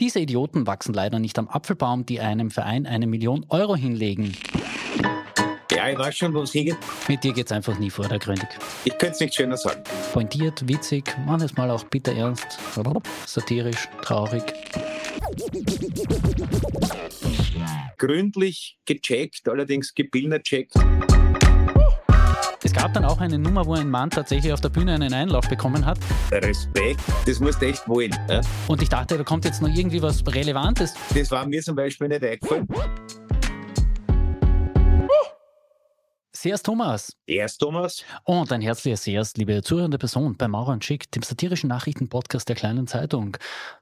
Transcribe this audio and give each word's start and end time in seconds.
Diese 0.00 0.20
Idioten 0.20 0.66
wachsen 0.68 0.94
leider 0.94 1.18
nicht 1.18 1.38
am 1.38 1.48
Apfelbaum, 1.48 2.06
die 2.06 2.20
einem 2.20 2.52
Verein 2.52 2.86
eine 2.86 3.08
Million 3.08 3.44
Euro 3.48 3.74
hinlegen. 3.74 4.36
Ja, 5.72 5.88
ich 5.88 5.98
weiß 5.98 6.16
schon, 6.16 6.34
wo 6.34 6.42
es 6.42 6.52
hingeht. 6.52 6.76
Mit 7.08 7.24
dir 7.24 7.32
geht's 7.32 7.50
einfach 7.50 7.78
nie 7.78 7.90
vordergründig. 7.90 8.48
Ich 8.84 8.96
könnte 8.96 9.14
es 9.14 9.20
nicht 9.20 9.34
schöner 9.34 9.56
sagen. 9.56 9.82
Pointiert, 10.12 10.66
witzig, 10.68 11.04
manchmal 11.26 11.70
auch 11.70 11.82
bitter 11.84 12.12
ernst, 12.12 12.58
satirisch, 13.26 13.88
traurig. 14.02 14.42
Gründlich 17.96 18.78
gecheckt, 18.84 19.48
allerdings 19.48 19.94
gebildert 19.94 20.44
checkt. 20.44 20.74
Es 22.68 22.74
gab 22.74 22.92
dann 22.92 23.06
auch 23.06 23.18
eine 23.18 23.38
Nummer, 23.38 23.64
wo 23.64 23.72
ein 23.72 23.88
Mann 23.88 24.10
tatsächlich 24.10 24.52
auf 24.52 24.60
der 24.60 24.68
Bühne 24.68 24.92
einen 24.92 25.14
Einlauf 25.14 25.48
bekommen 25.48 25.86
hat. 25.86 25.98
Respekt, 26.30 27.00
das 27.24 27.40
musst 27.40 27.62
du 27.62 27.66
echt 27.66 27.88
wollen. 27.88 28.14
Ja? 28.28 28.42
Und 28.66 28.82
ich 28.82 28.90
dachte, 28.90 29.16
da 29.16 29.24
kommt 29.24 29.46
jetzt 29.46 29.62
noch 29.62 29.70
irgendwie 29.74 30.02
was 30.02 30.22
Relevantes. 30.26 30.92
Das 31.14 31.30
war 31.30 31.46
mir 31.46 31.62
zum 31.62 31.76
Beispiel 31.76 32.08
nicht 32.08 32.22
eingefallen. 32.22 32.68
Servus 36.40 36.62
Thomas. 36.62 37.16
Erst 37.26 37.60
Thomas. 37.60 38.04
Und 38.22 38.52
ein 38.52 38.60
herzliches 38.60 39.02
Servus, 39.02 39.34
liebe 39.34 39.60
zuhörende 39.60 39.98
Person 39.98 40.36
bei 40.36 40.46
Maurer 40.46 40.70
und 40.70 40.84
Schick, 40.84 41.10
dem 41.10 41.24
satirischen 41.24 41.68
Nachrichtenpodcast 41.68 42.48
der 42.48 42.54
Kleinen 42.54 42.86
Zeitung. 42.86 43.36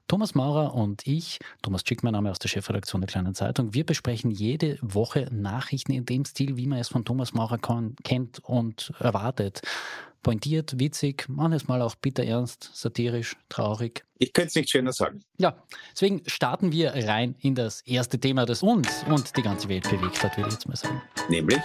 Thomas 0.07 0.33
Maurer 0.33 0.73
und 0.73 1.05
ich, 1.05 1.37
Thomas 1.61 1.83
Schick, 1.87 2.01
mein 2.01 2.13
Name 2.13 2.31
aus 2.31 2.39
der 2.39 2.49
Chefredaktion 2.49 3.01
der 3.01 3.09
Kleinen 3.09 3.35
Zeitung, 3.35 3.75
wir 3.75 3.85
besprechen 3.85 4.31
jede 4.31 4.79
Woche 4.81 5.27
Nachrichten 5.31 5.91
in 5.91 6.05
dem 6.05 6.25
Stil, 6.25 6.57
wie 6.57 6.65
man 6.65 6.79
es 6.79 6.87
von 6.87 7.05
Thomas 7.05 7.35
Maurer 7.35 7.59
kennt 8.03 8.39
und 8.39 8.91
erwartet. 8.97 9.61
Pointiert, 10.23 10.79
witzig, 10.79 11.25
manchmal 11.29 11.83
auch 11.83 11.93
bitter 11.93 12.23
ernst, 12.23 12.71
satirisch, 12.73 13.37
traurig. 13.49 14.03
Ich 14.17 14.33
könnte 14.33 14.47
es 14.47 14.55
nicht 14.55 14.71
schöner 14.71 14.93
sagen. 14.93 15.21
Ja, 15.37 15.61
deswegen 15.91 16.23
starten 16.25 16.71
wir 16.71 16.95
rein 17.07 17.35
in 17.39 17.53
das 17.53 17.81
erste 17.81 18.19
Thema, 18.19 18.47
das 18.47 18.63
uns 18.63 19.05
und 19.07 19.37
die 19.37 19.43
ganze 19.43 19.69
Welt 19.69 19.87
bewegt 19.87 20.23
hat, 20.23 20.35
würde 20.37 20.47
ich 20.47 20.55
jetzt 20.55 20.67
mal 20.67 20.75
sagen. 20.75 21.03
Nämlich? 21.29 21.61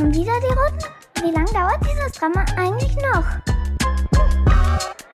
Schon 0.00 0.14
wieder 0.14 0.32
die 0.40 0.46
Roten? 0.46 0.86
Wie 1.16 1.30
lange 1.30 1.52
dauert 1.52 1.84
dieses 1.84 2.12
Drama 2.12 2.42
eigentlich 2.56 2.96
noch? 2.96 3.22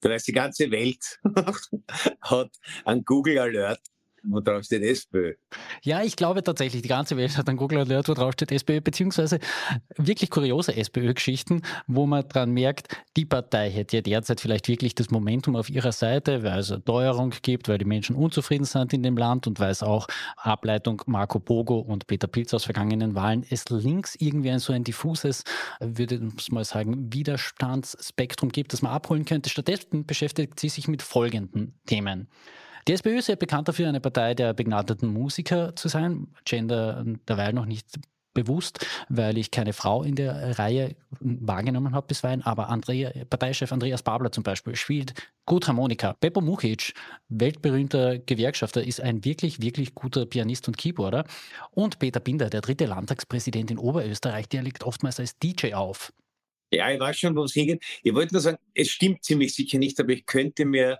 Da 0.00 0.14
ist 0.14 0.28
die 0.28 0.32
ganze 0.32 0.70
Welt 0.70 1.18
hat 2.20 2.50
einen 2.84 3.04
Google 3.04 3.40
Alert 3.40 3.80
wo 4.28 4.40
drauf 4.40 4.64
steht 4.64 4.82
SPÖ. 4.82 5.34
Ja, 5.82 6.02
ich 6.02 6.16
glaube 6.16 6.42
tatsächlich, 6.42 6.82
die 6.82 6.88
ganze 6.88 7.16
Welt 7.16 7.36
hat 7.36 7.48
einen 7.48 7.56
Google 7.58 7.78
Alert, 7.78 8.08
wo 8.08 8.14
drauf 8.14 8.32
steht 8.32 8.52
SPÖ, 8.52 8.80
beziehungsweise 8.80 9.38
wirklich 9.96 10.30
kuriose 10.30 10.76
SPÖ-Geschichten, 10.76 11.62
wo 11.86 12.06
man 12.06 12.28
dran 12.28 12.50
merkt, 12.52 12.88
die 13.16 13.24
Partei 13.24 13.70
hätte 13.70 13.96
ja 13.96 14.02
derzeit 14.02 14.40
vielleicht 14.40 14.68
wirklich 14.68 14.94
das 14.94 15.10
Momentum 15.10 15.56
auf 15.56 15.70
ihrer 15.70 15.92
Seite, 15.92 16.42
weil 16.42 16.60
es 16.60 16.74
Teuerung 16.84 17.32
gibt, 17.42 17.68
weil 17.68 17.78
die 17.78 17.84
Menschen 17.84 18.16
unzufrieden 18.16 18.64
sind 18.64 18.92
in 18.92 19.02
dem 19.02 19.16
Land 19.16 19.46
und 19.46 19.60
weil 19.60 19.70
es 19.70 19.82
auch 19.82 20.06
Ableitung 20.36 21.02
Marco 21.06 21.38
Bogo 21.38 21.78
und 21.78 22.06
Peter 22.06 22.26
Pilz 22.26 22.52
aus 22.54 22.64
vergangenen 22.64 23.14
Wahlen 23.14 23.44
es 23.48 23.68
links 23.68 24.16
irgendwie 24.18 24.50
ein 24.50 24.58
so 24.58 24.72
ein 24.72 24.84
diffuses, 24.84 25.44
würde 25.80 26.20
ich 26.38 26.52
mal 26.52 26.64
sagen, 26.64 27.12
Widerstandsspektrum 27.12 28.50
gibt, 28.50 28.72
das 28.72 28.82
man 28.82 28.92
abholen 28.92 29.24
könnte. 29.24 29.50
Stattdessen 29.50 30.06
beschäftigt 30.06 30.58
sie 30.60 30.68
sich 30.68 30.88
mit 30.88 31.02
folgenden 31.02 31.78
Themen. 31.86 32.28
Die 32.88 32.92
SPÖ 32.92 33.18
ist 33.18 33.28
ja 33.28 33.34
bekannt 33.34 33.66
dafür, 33.66 33.88
eine 33.88 34.00
Partei 34.00 34.34
der 34.34 34.54
begnadeten 34.54 35.12
Musiker 35.12 35.74
zu 35.74 35.88
sein. 35.88 36.28
Gender 36.44 37.04
derweil 37.26 37.52
noch 37.52 37.66
nicht 37.66 37.86
bewusst, 38.32 38.86
weil 39.08 39.38
ich 39.38 39.50
keine 39.50 39.72
Frau 39.72 40.02
in 40.02 40.14
der 40.14 40.58
Reihe 40.58 40.94
wahrgenommen 41.20 41.94
habe 41.94 42.06
bisweilen, 42.06 42.42
aber 42.42 42.68
Andrea, 42.68 43.10
Parteichef 43.30 43.72
Andreas 43.72 44.02
Babler 44.02 44.30
zum 44.30 44.44
Beispiel 44.44 44.76
spielt 44.76 45.14
gut 45.46 45.66
Harmonika. 45.66 46.14
Beppo 46.20 46.42
Muchic, 46.42 46.92
weltberühmter 47.28 48.18
Gewerkschafter, 48.18 48.84
ist 48.84 49.00
ein 49.00 49.24
wirklich, 49.24 49.62
wirklich 49.62 49.94
guter 49.94 50.26
Pianist 50.26 50.68
und 50.68 50.76
Keyboarder. 50.76 51.24
Und 51.70 51.98
Peter 51.98 52.20
Binder, 52.20 52.50
der 52.50 52.60
dritte 52.60 52.84
Landtagspräsident 52.84 53.70
in 53.70 53.78
Oberösterreich, 53.78 54.48
der 54.48 54.62
liegt 54.62 54.84
oftmals 54.84 55.18
als 55.18 55.38
DJ 55.38 55.72
auf. 55.72 56.12
Ja, 56.70 56.90
ich 56.90 57.00
weiß 57.00 57.18
schon, 57.18 57.34
wo 57.36 57.44
es 57.44 57.54
hingeht. 57.54 57.82
Ich 58.02 58.12
wollte 58.12 58.34
nur 58.34 58.42
sagen, 58.42 58.58
es 58.74 58.90
stimmt 58.90 59.24
ziemlich 59.24 59.54
sicher 59.54 59.78
nicht, 59.78 59.98
aber 59.98 60.10
ich 60.10 60.26
könnte 60.26 60.66
mir 60.66 60.98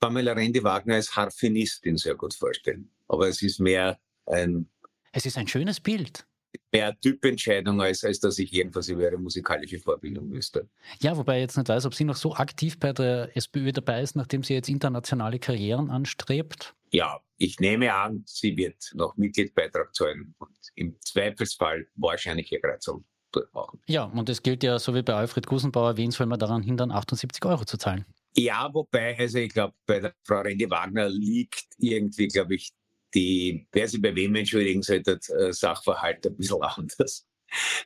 Pamela 0.00 0.32
Rendi-Wagner 0.32 0.94
als 0.94 1.14
Harfenistin 1.14 1.96
sehr 1.96 2.14
gut 2.14 2.34
vorstellen. 2.34 2.90
Aber 3.08 3.28
es 3.28 3.42
ist 3.42 3.60
mehr 3.60 3.98
ein... 4.26 4.68
Es 5.12 5.26
ist 5.26 5.38
ein 5.38 5.48
schönes 5.48 5.80
Bild 5.80 6.26
mehr 6.72 6.98
Typentscheidung, 7.00 7.80
als, 7.80 8.04
als 8.04 8.20
dass 8.20 8.38
ich 8.38 8.52
irgendwas 8.52 8.88
über 8.88 9.02
ihre 9.02 9.18
musikalische 9.18 9.78
Vorbildung 9.78 10.30
wüsste. 10.30 10.68
Ja, 11.00 11.16
wobei 11.16 11.38
ich 11.38 11.42
jetzt 11.42 11.56
nicht 11.56 11.68
weiß, 11.68 11.86
ob 11.86 11.94
sie 11.94 12.04
noch 12.04 12.16
so 12.16 12.34
aktiv 12.34 12.78
bei 12.78 12.92
der 12.92 13.36
SPÖ 13.36 13.72
dabei 13.72 14.02
ist, 14.02 14.16
nachdem 14.16 14.42
sie 14.42 14.54
jetzt 14.54 14.68
internationale 14.68 15.38
Karrieren 15.38 15.90
anstrebt. 15.90 16.74
Ja, 16.90 17.20
ich 17.36 17.60
nehme 17.60 17.94
an, 17.94 18.22
sie 18.26 18.56
wird 18.56 18.92
noch 18.94 19.16
Mitgliedsbeitrag 19.16 19.94
zahlen 19.94 20.34
und 20.38 20.56
im 20.74 20.96
Zweifelsfall 21.00 21.86
wahrscheinlich 21.96 22.50
ihr 22.52 22.60
Kreuzung 22.60 23.04
durchmachen. 23.32 23.80
Ja, 23.86 24.04
und 24.04 24.28
es 24.28 24.42
gilt 24.42 24.62
ja, 24.62 24.78
so 24.78 24.94
wie 24.94 25.02
bei 25.02 25.14
Alfred 25.14 25.46
Gusenbauer, 25.46 25.96
wen 25.96 26.10
soll 26.10 26.26
man 26.26 26.38
daran 26.38 26.62
hindern, 26.62 26.90
78 26.90 27.44
Euro 27.44 27.64
zu 27.64 27.76
zahlen? 27.76 28.06
Ja, 28.38 28.72
wobei, 28.72 29.18
also 29.18 29.38
ich 29.38 29.52
glaube, 29.52 29.74
bei 29.84 29.98
der 29.98 30.14
Frau 30.22 30.42
Rendi 30.42 30.70
Wagner 30.70 31.08
liegt 31.08 31.66
irgendwie, 31.78 32.28
glaube 32.28 32.54
ich, 32.54 32.70
die, 33.12 33.66
wer 33.72 33.88
sie 33.88 33.98
bei 33.98 34.14
wem 34.14 34.36
entschuldigen 34.36 34.80
sollte, 34.80 35.18
äh, 35.36 35.52
Sachverhalt 35.52 36.24
ein 36.24 36.36
bisschen 36.36 36.62
anders. 36.62 37.26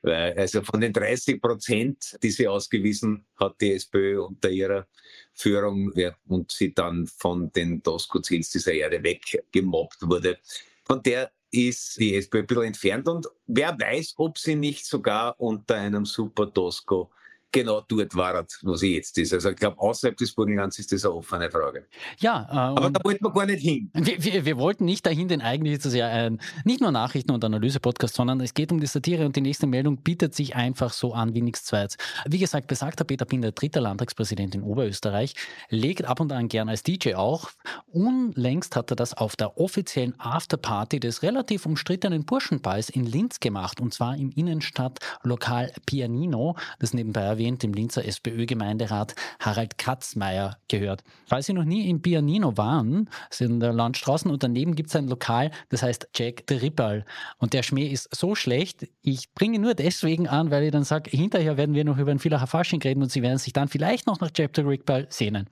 Weil, 0.02 0.36
also 0.36 0.62
von 0.62 0.82
den 0.82 0.92
30 0.92 1.40
Prozent, 1.40 2.18
die 2.22 2.30
sie 2.30 2.46
ausgewiesen 2.48 3.24
hat, 3.36 3.58
die 3.62 3.72
SPÖ 3.72 4.20
unter 4.20 4.50
ihrer 4.50 4.86
Führung, 5.32 5.90
und 6.26 6.52
sie 6.52 6.74
dann 6.74 7.06
von 7.06 7.50
den 7.52 7.82
Tosco-Ziels 7.82 8.50
dieser 8.50 8.74
Erde 8.74 9.02
weggemobbt 9.02 10.02
wurde, 10.02 10.38
von 10.84 11.02
der 11.02 11.32
ist 11.50 11.98
die 11.98 12.14
SPÖ 12.16 12.40
ein 12.40 12.46
bisschen 12.46 12.64
entfernt 12.64 13.08
und 13.08 13.26
wer 13.46 13.78
weiß, 13.78 14.14
ob 14.16 14.36
sie 14.36 14.56
nicht 14.56 14.84
sogar 14.84 15.38
unter 15.40 15.76
einem 15.76 16.04
Super 16.04 16.52
Tosco 16.52 17.10
genau 17.52 17.82
dort 17.82 18.14
war, 18.16 18.44
wo 18.62 18.74
sie 18.74 18.96
jetzt 18.96 19.16
ist. 19.18 19.32
Also 19.32 19.50
ich 19.50 19.56
glaube, 19.56 19.78
außerhalb 19.78 20.16
des 20.16 20.34
Burgenlands 20.34 20.78
ist 20.78 20.90
das 20.92 21.04
eine 21.04 21.14
offene 21.14 21.50
Frage. 21.50 21.86
Ja, 22.18 22.48
äh, 22.50 22.54
aber 22.54 22.90
da 22.90 23.04
wollten 23.04 23.24
wir 23.24 23.32
gar 23.32 23.46
nicht 23.46 23.60
hin. 23.60 23.90
Wir, 23.94 24.24
wir, 24.24 24.44
wir 24.44 24.56
wollten 24.56 24.84
nicht 24.84 25.06
dahin, 25.06 25.28
denn 25.28 25.40
eigentlich 25.40 25.74
ist 25.74 25.86
es 25.86 25.94
ja 25.94 26.08
ein, 26.08 26.40
nicht 26.64 26.80
nur 26.80 26.90
Nachrichten- 26.90 27.30
und 27.30 27.44
Analyse-Podcast, 27.44 28.14
sondern 28.14 28.40
es 28.40 28.54
geht 28.54 28.72
um 28.72 28.80
die 28.80 28.86
Satire 28.86 29.26
und 29.26 29.36
die 29.36 29.40
nächste 29.40 29.66
Meldung 29.66 29.98
bietet 29.98 30.34
sich 30.34 30.56
einfach 30.56 30.92
so 30.92 31.12
an 31.12 31.34
wie 31.34 31.42
nichts 31.42 31.64
Zweites. 31.64 31.96
Wie 32.26 32.38
gesagt, 32.38 32.66
besagter 32.66 33.04
Peter 33.04 33.24
Binder, 33.24 33.52
dritter 33.52 33.80
Landtagspräsident 33.80 34.54
in 34.54 34.62
Oberösterreich, 34.62 35.34
legt 35.69 36.04
ab 36.04 36.20
und 36.20 36.32
an 36.32 36.48
gern 36.48 36.69
als 36.69 36.82
DJ 36.82 37.14
auch. 37.14 37.50
Unlängst 37.86 38.76
hat 38.76 38.90
er 38.90 38.96
das 38.96 39.14
auf 39.14 39.36
der 39.36 39.58
offiziellen 39.58 40.19
Afterparty 40.19 41.00
des 41.00 41.22
relativ 41.22 41.66
umstrittenen 41.66 42.24
Burschenballs 42.24 42.88
in 42.88 43.04
Linz 43.04 43.40
gemacht 43.40 43.80
und 43.80 43.92
zwar 43.92 44.16
im 44.16 44.30
Innenstadtlokal 44.30 45.72
Pianino, 45.86 46.56
das 46.78 46.94
nebenbei 46.94 47.22
erwähnt 47.42 47.62
dem 47.62 47.72
Linzer 47.72 48.04
SPÖ-Gemeinderat 48.04 49.16
Harald 49.41 49.76
Katzmeier 49.76 50.58
gehört. 50.69 51.03
Falls 51.26 51.47
Sie 51.47 51.53
noch 51.53 51.64
nie 51.64 51.91
im 51.91 52.00
Pianino 52.00 52.56
waren, 52.56 53.10
sind 53.30 53.53
in 53.53 53.60
der 53.60 53.72
Landstraßen 53.72 54.30
und 54.30 54.44
daneben 54.44 54.76
gibt 54.76 54.91
es 54.91 54.97
ein 54.97 55.08
Lokal, 55.08 55.50
das 55.70 55.82
heißt 55.82 56.08
Jack 56.14 56.44
the 56.48 56.54
Ripple. 56.54 57.04
Und 57.38 57.52
der 57.52 57.64
Schmäh 57.64 57.88
ist 57.88 58.14
so 58.14 58.36
schlecht, 58.36 58.88
ich 59.02 59.32
bringe 59.34 59.58
nur 59.58 59.75
deswegen 59.75 60.28
an, 60.28 60.52
weil 60.52 60.62
ich 60.62 60.70
dann 60.70 60.84
sage, 60.84 61.10
hinterher 61.10 61.56
werden 61.56 61.75
wir 61.75 61.84
noch 61.84 61.98
über 61.98 62.12
ein 62.12 62.20
Villacher 62.20 62.47
Fasching 62.47 62.81
reden 62.81 63.02
und 63.02 63.10
Sie 63.10 63.22
werden 63.22 63.38
sich 63.38 63.52
dann 63.52 63.66
vielleicht 63.66 64.06
noch 64.06 64.20
nach 64.20 64.31
Jack 64.34 64.52
the 64.54 64.62
Ripple 64.62 65.06
sehnen. 65.10 65.48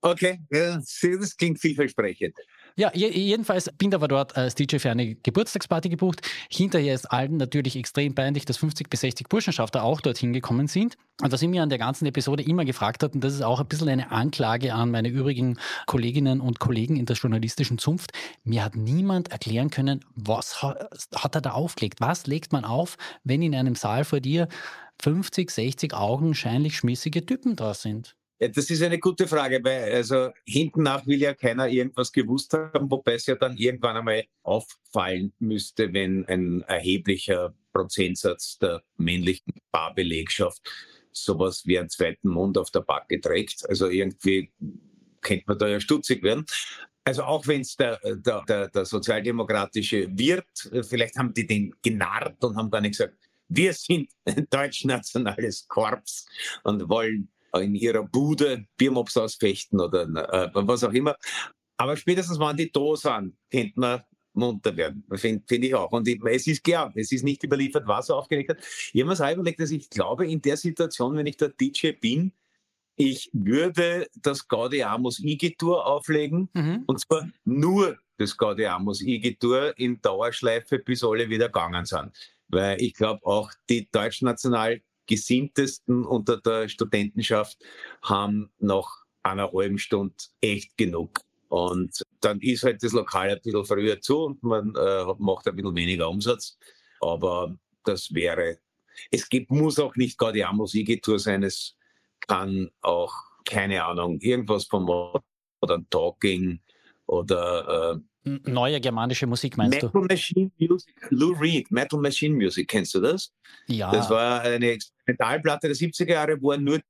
Okay, 0.00 0.40
das 0.48 1.36
klingt 1.36 1.60
vielversprechend. 1.60 2.34
Ja, 2.78 2.92
jedenfalls 2.94 3.68
Binder 3.76 4.00
war 4.00 4.06
dort 4.06 4.36
als 4.36 4.54
DJ 4.54 4.76
für 4.78 4.92
eine 4.92 5.16
Geburtstagsparty 5.16 5.88
gebucht. 5.88 6.20
Hinterher 6.48 6.94
ist 6.94 7.06
allen 7.06 7.36
natürlich 7.36 7.74
extrem 7.74 8.14
peinlich, 8.14 8.44
dass 8.44 8.58
50 8.58 8.88
bis 8.88 9.00
60 9.00 9.28
Burschenschafter 9.28 9.82
auch 9.82 10.00
dorthin 10.00 10.32
gekommen 10.32 10.68
sind. 10.68 10.96
Und 11.20 11.32
was 11.32 11.42
ich 11.42 11.48
mir 11.48 11.64
an 11.64 11.70
der 11.70 11.78
ganzen 11.78 12.06
Episode 12.06 12.44
immer 12.44 12.64
gefragt 12.64 13.02
hat, 13.02 13.14
und 13.16 13.24
das 13.24 13.34
ist 13.34 13.42
auch 13.42 13.58
ein 13.58 13.66
bisschen 13.66 13.88
eine 13.88 14.12
Anklage 14.12 14.74
an 14.74 14.92
meine 14.92 15.08
übrigen 15.08 15.58
Kolleginnen 15.86 16.40
und 16.40 16.60
Kollegen 16.60 16.94
in 16.94 17.04
der 17.04 17.16
journalistischen 17.16 17.78
Zunft, 17.78 18.12
mir 18.44 18.64
hat 18.64 18.76
niemand 18.76 19.32
erklären 19.32 19.70
können, 19.70 20.04
was 20.14 20.62
hat 20.62 21.34
er 21.34 21.40
da 21.40 21.50
aufgelegt? 21.50 22.00
Was 22.00 22.28
legt 22.28 22.52
man 22.52 22.64
auf, 22.64 22.96
wenn 23.24 23.42
in 23.42 23.56
einem 23.56 23.74
Saal 23.74 24.04
vor 24.04 24.20
dir 24.20 24.46
50, 25.02 25.50
60 25.50 25.94
augenscheinlich 25.94 26.76
schmissige 26.76 27.26
Typen 27.26 27.56
da 27.56 27.74
sind? 27.74 28.14
Ja, 28.40 28.48
das 28.48 28.70
ist 28.70 28.82
eine 28.82 29.00
gute 29.00 29.26
Frage, 29.26 29.60
weil 29.64 29.92
also 29.92 30.30
hinten 30.44 30.84
nach 30.84 31.04
will 31.06 31.20
ja 31.20 31.34
keiner 31.34 31.68
irgendwas 31.68 32.12
gewusst 32.12 32.52
haben, 32.52 32.90
wobei 32.90 33.14
es 33.14 33.26
ja 33.26 33.34
dann 33.34 33.56
irgendwann 33.56 33.96
einmal 33.96 34.24
auffallen 34.44 35.32
müsste, 35.40 35.92
wenn 35.92 36.24
ein 36.26 36.62
erheblicher 36.62 37.52
Prozentsatz 37.72 38.58
der 38.58 38.82
männlichen 38.96 39.54
Barbelegschaft 39.72 40.62
sowas 41.12 41.62
wie 41.66 41.78
einen 41.78 41.88
zweiten 41.88 42.28
Mund 42.28 42.58
auf 42.58 42.70
der 42.70 42.80
Backe 42.80 43.20
trägt. 43.20 43.68
Also 43.68 43.88
irgendwie 43.88 44.52
könnte 45.20 45.44
man 45.48 45.58
da 45.58 45.66
ja 45.66 45.80
stutzig 45.80 46.22
werden. 46.22 46.46
Also 47.04 47.24
auch 47.24 47.46
wenn 47.46 47.62
es 47.62 47.74
der, 47.74 47.98
der, 48.04 48.44
der, 48.46 48.68
der 48.68 48.84
sozialdemokratische 48.84 50.08
Wirt, 50.16 50.70
vielleicht 50.88 51.16
haben 51.16 51.34
die 51.34 51.46
den 51.46 51.74
genarrt 51.82 52.44
und 52.44 52.56
haben 52.56 52.70
gar 52.70 52.82
nicht 52.82 52.92
gesagt, 52.92 53.16
wir 53.48 53.72
sind 53.72 54.10
ein 54.26 54.46
deutsch-nationales 54.50 55.66
Korps 55.66 56.26
und 56.64 56.88
wollen 56.88 57.28
in 57.54 57.74
ihrer 57.74 58.02
Bude 58.02 58.66
Biermops 58.76 59.16
ausfechten 59.16 59.80
oder 59.80 60.02
äh, 60.02 60.50
was 60.54 60.84
auch 60.84 60.92
immer. 60.92 61.16
Aber 61.76 61.96
spätestens, 61.96 62.38
wenn 62.38 62.56
die 62.56 62.70
da 62.72 62.96
sind, 62.96 63.36
könnte 63.50 63.80
man 63.80 64.02
munter 64.34 64.76
werden. 64.76 65.04
Finde 65.14 65.42
find 65.46 65.64
ich 65.64 65.74
auch. 65.74 65.90
Und 65.92 66.08
ich, 66.08 66.22
es 66.24 66.46
ist 66.46 66.64
klar, 66.64 66.92
es 66.94 67.12
ist 67.12 67.24
nicht 67.24 67.42
überliefert, 67.42 67.86
was 67.86 68.08
er 68.08 68.16
aufgelegt 68.16 68.50
hat. 68.50 68.58
Ich 68.92 69.00
habe 69.02 69.12
mir 69.12 69.20
auch 69.20 69.32
überlegt, 69.32 69.60
dass 69.60 69.70
ich 69.70 69.90
glaube, 69.90 70.26
in 70.26 70.40
der 70.40 70.56
Situation, 70.56 71.16
wenn 71.16 71.26
ich 71.26 71.36
der 71.36 71.50
DJ 71.50 71.92
bin, 71.92 72.32
ich 72.96 73.30
würde 73.32 74.08
das 74.16 74.48
Gaudiamus 74.48 75.20
Igitur 75.20 75.86
auflegen 75.86 76.48
mhm. 76.52 76.82
und 76.86 77.00
zwar 77.00 77.28
nur 77.44 77.96
das 78.16 78.36
Gaudiamus 78.36 79.00
Igitur 79.00 79.78
in 79.78 80.00
Dauerschleife, 80.00 80.80
bis 80.80 81.04
alle 81.04 81.28
wieder 81.28 81.46
gegangen 81.46 81.84
sind. 81.84 82.10
Weil 82.48 82.82
ich 82.82 82.94
glaube, 82.94 83.24
auch 83.24 83.52
die 83.68 83.88
deutschnational 83.90 84.80
gesinntesten 85.08 86.04
unter 86.04 86.40
der 86.40 86.68
Studentenschaft 86.68 87.58
haben 88.02 88.50
nach 88.58 89.04
einer 89.22 89.50
halben 89.52 89.78
Stunde 89.78 90.14
echt 90.40 90.76
genug. 90.76 91.20
Und 91.48 92.02
dann 92.20 92.40
ist 92.40 92.62
halt 92.62 92.82
das 92.82 92.92
Lokal 92.92 93.30
ein 93.30 93.40
bisschen 93.42 93.64
früher 93.64 94.00
zu 94.00 94.18
und 94.24 94.42
man 94.42 94.74
äh, 94.76 95.04
macht 95.18 95.48
ein 95.48 95.56
bisschen 95.56 95.74
weniger 95.74 96.08
Umsatz. 96.08 96.58
Aber 97.00 97.56
das 97.84 98.12
wäre, 98.12 98.58
es 99.10 99.28
gibt, 99.28 99.50
muss 99.50 99.78
auch 99.78 99.96
nicht 99.96 100.18
gerade 100.18 100.46
eine 100.46 100.56
Musiktour 100.56 101.18
sein, 101.18 101.42
es 101.42 101.76
kann 102.20 102.70
auch, 102.82 103.14
keine 103.44 103.84
Ahnung, 103.84 104.20
irgendwas 104.20 104.66
vom 104.66 104.84
Modern 104.84 105.88
Talking 105.88 106.60
oder 107.06 107.94
äh, 107.94 108.00
Neue 108.24 108.80
germanische 108.80 109.26
Musik 109.26 109.56
meinst 109.56 109.82
Metal 109.82 109.90
du? 109.92 110.00
Machine 110.00 110.50
Music, 110.58 110.94
Lou 111.10 111.32
Reed, 111.32 111.70
Metal 111.70 112.00
Machine 112.00 112.34
Music, 112.34 112.68
kennst 112.68 112.94
du 112.94 113.00
das? 113.00 113.32
Ja. 113.68 113.90
Das 113.90 114.10
war 114.10 114.42
eine 114.42 114.72
Experimentalplatte 114.72 115.68
der 115.68 115.76
70er 115.76 116.10
Jahre, 116.10 116.40
wo 116.40 116.54
nur 116.56 116.80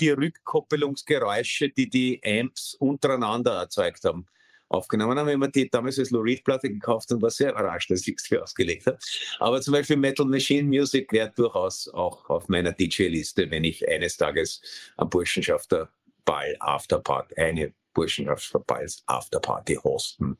die 0.00 0.10
Rückkoppelungsgeräusche, 0.10 1.70
die 1.70 1.90
die 1.90 2.20
Amps 2.24 2.74
untereinander 2.74 3.54
erzeugt 3.54 4.04
haben, 4.04 4.26
aufgenommen 4.68 5.18
haben. 5.18 5.28
Ich 5.28 5.34
habe 5.34 5.50
die 5.50 5.68
damals 5.68 5.98
als 5.98 6.10
Lou 6.10 6.20
Reed-Platte 6.20 6.70
gekauft 6.70 7.10
und 7.12 7.20
war 7.20 7.30
sehr 7.30 7.50
überrascht, 7.50 7.90
dass 7.90 8.06
ich 8.06 8.18
sie 8.20 8.38
ausgelegt 8.38 8.86
habe. 8.86 8.98
Aber 9.40 9.60
zum 9.60 9.72
Beispiel 9.72 9.96
Metal 9.96 10.26
Machine 10.26 10.68
Music 10.68 11.12
wäre 11.12 11.32
durchaus 11.34 11.88
auch 11.88 12.30
auf 12.30 12.48
meiner 12.48 12.72
DJ-Liste, 12.72 13.50
wenn 13.50 13.64
ich 13.64 13.86
eines 13.88 14.16
Tages 14.16 14.60
am 14.96 15.10
Burschenschafter 15.10 15.90
Ball 16.24 16.56
Afterparty, 16.60 17.34
eine 17.36 17.72
Burschenschafter 17.94 18.60
Balls 18.60 19.02
Afterparty 19.06 19.74
hosten 19.76 20.38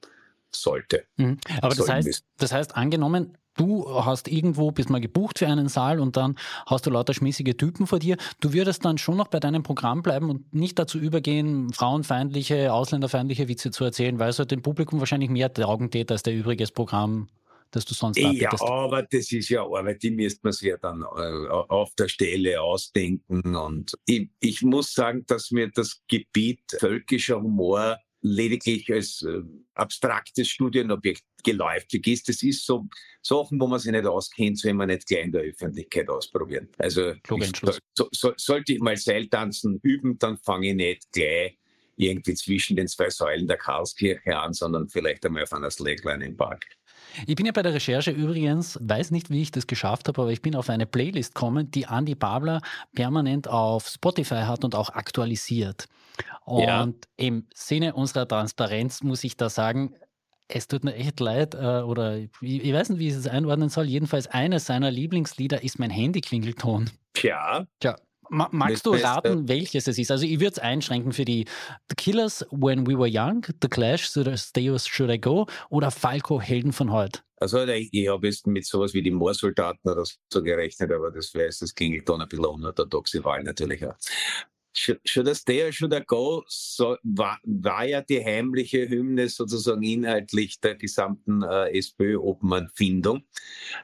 sollte. 0.54 1.04
Mhm. 1.16 1.38
Aber 1.60 1.74
das 1.74 1.88
heißt, 1.88 2.24
das 2.38 2.52
heißt, 2.52 2.76
angenommen, 2.76 3.36
du 3.56 3.88
hast 4.04 4.28
irgendwo, 4.28 4.70
bist 4.70 4.90
mal 4.90 5.00
gebucht 5.00 5.38
für 5.38 5.48
einen 5.48 5.68
Saal 5.68 6.00
und 6.00 6.16
dann 6.16 6.36
hast 6.66 6.86
du 6.86 6.90
lauter 6.90 7.12
schmissige 7.12 7.56
Typen 7.56 7.86
vor 7.86 7.98
dir. 7.98 8.16
Du 8.40 8.52
würdest 8.52 8.84
dann 8.84 8.98
schon 8.98 9.16
noch 9.16 9.28
bei 9.28 9.40
deinem 9.40 9.62
Programm 9.62 10.02
bleiben 10.02 10.30
und 10.30 10.54
nicht 10.54 10.78
dazu 10.78 10.98
übergehen, 10.98 11.72
frauenfeindliche, 11.72 12.72
ausländerfeindliche 12.72 13.48
Witze 13.48 13.70
zu 13.70 13.84
erzählen, 13.84 14.18
weil 14.18 14.30
es 14.30 14.38
halt 14.38 14.50
dem 14.50 14.62
Publikum 14.62 15.00
wahrscheinlich 15.00 15.30
mehr 15.30 15.50
Augen 15.58 15.90
tät 15.90 16.10
als 16.10 16.22
der 16.22 16.34
übriges 16.34 16.70
Programm 16.70 17.28
das 17.70 17.84
du 17.84 17.94
sonst 17.94 18.18
abbietest. 18.18 18.62
Ja, 18.62 18.68
aber 18.68 19.02
das 19.02 19.30
ist 19.30 19.48
ja 19.48 19.62
Arbeit, 19.62 20.02
die 20.02 20.10
müsste 20.10 20.40
man 20.42 20.52
sich 20.52 20.68
ja 20.68 20.76
dann 20.78 21.02
äh, 21.02 21.48
auf 21.48 21.94
der 21.96 22.08
Stelle 22.08 22.60
ausdenken. 22.62 23.54
Und 23.54 23.94
ich, 24.06 24.30
ich 24.40 24.62
muss 24.62 24.94
sagen, 24.94 25.24
dass 25.26 25.50
mir 25.50 25.70
das 25.70 26.00
Gebiet 26.08 26.62
völkischer 26.78 27.40
Humor 27.40 27.98
lediglich 28.20 28.92
als 28.92 29.22
äh, 29.22 29.42
abstraktes 29.74 30.48
Studienobjekt 30.48 31.22
geläufig 31.44 32.06
ist. 32.06 32.28
Das 32.28 32.42
ist 32.42 32.66
so 32.66 32.86
Sachen, 33.22 33.60
wo 33.60 33.66
man 33.66 33.78
sich 33.78 33.92
nicht 33.92 34.06
auskennt, 34.06 34.58
soll 34.58 34.74
man 34.74 34.88
nicht 34.88 35.06
gleich 35.06 35.24
in 35.24 35.32
der 35.32 35.42
Öffentlichkeit 35.42 36.08
ausprobieren. 36.08 36.68
Also 36.78 37.12
ich, 37.12 37.52
so, 37.94 38.08
so, 38.12 38.32
sollte 38.36 38.74
ich 38.74 38.80
mal 38.80 38.96
Seiltanzen 38.96 39.78
üben, 39.82 40.18
dann 40.18 40.36
fange 40.38 40.70
ich 40.70 40.74
nicht 40.74 41.12
gleich 41.12 41.58
irgendwie 41.96 42.34
zwischen 42.34 42.76
den 42.76 42.88
zwei 42.88 43.10
Säulen 43.10 43.46
der 43.46 43.56
Karlskirche 43.56 44.36
an, 44.36 44.52
sondern 44.52 44.88
vielleicht 44.88 45.24
einmal 45.26 45.42
auf 45.42 45.52
einer 45.52 45.70
Slackline 45.70 46.26
im 46.26 46.36
Park. 46.36 46.64
Ich 47.26 47.36
bin 47.36 47.46
ja 47.46 47.52
bei 47.52 47.62
der 47.62 47.74
Recherche 47.74 48.10
übrigens, 48.10 48.78
weiß 48.82 49.10
nicht, 49.10 49.30
wie 49.30 49.42
ich 49.42 49.50
das 49.50 49.66
geschafft 49.66 50.08
habe, 50.08 50.22
aber 50.22 50.30
ich 50.30 50.42
bin 50.42 50.54
auf 50.54 50.70
eine 50.70 50.86
Playlist 50.86 51.34
gekommen, 51.34 51.70
die 51.70 51.84
Andy 51.84 52.14
Babler 52.14 52.60
permanent 52.94 53.48
auf 53.48 53.88
Spotify 53.88 54.42
hat 54.42 54.64
und 54.64 54.74
auch 54.74 54.90
aktualisiert. 54.90 55.86
Und 56.44 56.62
ja. 56.62 56.88
im 57.16 57.46
Sinne 57.54 57.94
unserer 57.94 58.26
Transparenz 58.26 59.02
muss 59.02 59.24
ich 59.24 59.36
da 59.36 59.48
sagen, 59.48 59.94
es 60.48 60.66
tut 60.66 60.82
mir 60.82 60.94
echt 60.94 61.20
leid, 61.20 61.54
äh, 61.54 61.82
oder 61.82 62.16
ich, 62.16 62.30
ich, 62.40 62.72
weiß 62.72 62.88
nicht, 62.90 62.98
wie 62.98 63.08
ich 63.08 63.14
es 63.14 63.26
einordnen 63.26 63.68
soll. 63.68 63.84
Jedenfalls 63.84 64.26
eines 64.26 64.64
seiner 64.64 64.90
Lieblingslieder 64.90 65.62
ist 65.62 65.78
mein 65.78 65.90
Handy-Klingelton. 65.90 66.90
Tja. 67.12 67.66
Tja. 67.80 67.96
Ma 68.30 68.48
magst 68.52 68.84
du 68.86 68.92
raten, 68.92 69.48
welches 69.48 69.86
es 69.86 69.98
ist? 69.98 70.10
Also 70.10 70.24
ich 70.24 70.40
würde 70.40 70.52
es 70.52 70.58
einschränken 70.58 71.12
für 71.12 71.24
die 71.24 71.46
The 71.88 71.96
Killers 71.96 72.46
When 72.50 72.86
We 72.86 72.98
Were 72.98 73.10
Young, 73.10 73.44
The 73.62 73.68
Clash, 73.68 74.08
So 74.08 74.24
Stay 74.36 74.76
Should 74.78 75.10
I 75.10 75.20
Go 75.20 75.46
oder 75.70 75.90
Falco 75.90 76.40
Helden 76.40 76.72
von 76.72 76.92
heute. 76.92 77.20
Also 77.36 77.64
ich, 77.64 77.88
ich 77.92 78.08
habe 78.08 78.26
jetzt 78.26 78.46
mit 78.46 78.66
sowas 78.66 78.94
wie 78.94 79.02
die 79.02 79.12
Moorsoldaten 79.12 79.90
oder 79.90 80.04
so 80.04 80.42
gerechnet, 80.42 80.90
aber 80.90 81.10
das 81.12 81.32
wäre 81.34 81.48
das 81.48 81.74
Klingelton 81.74 82.20
ein 82.20 82.28
bisschen 82.28 82.46
unorthodox, 82.46 83.14
ich 83.14 83.44
natürlich 83.44 83.86
auch. 83.86 83.94
Should 84.78 85.28
I 85.28 85.34
Stay 85.34 85.64
or 85.64 85.72
Should 85.72 85.92
I 85.92 86.00
Go 86.06 86.44
so, 86.46 86.96
war, 87.02 87.38
war, 87.44 87.84
ja 87.84 88.00
die 88.00 88.24
heimliche 88.24 88.88
Hymne 88.88 89.28
sozusagen 89.28 89.82
inhaltlich 89.82 90.60
der 90.60 90.76
gesamten 90.76 91.42
äh, 91.42 91.76
SPÖ-Obmann-Findung. 91.76 93.24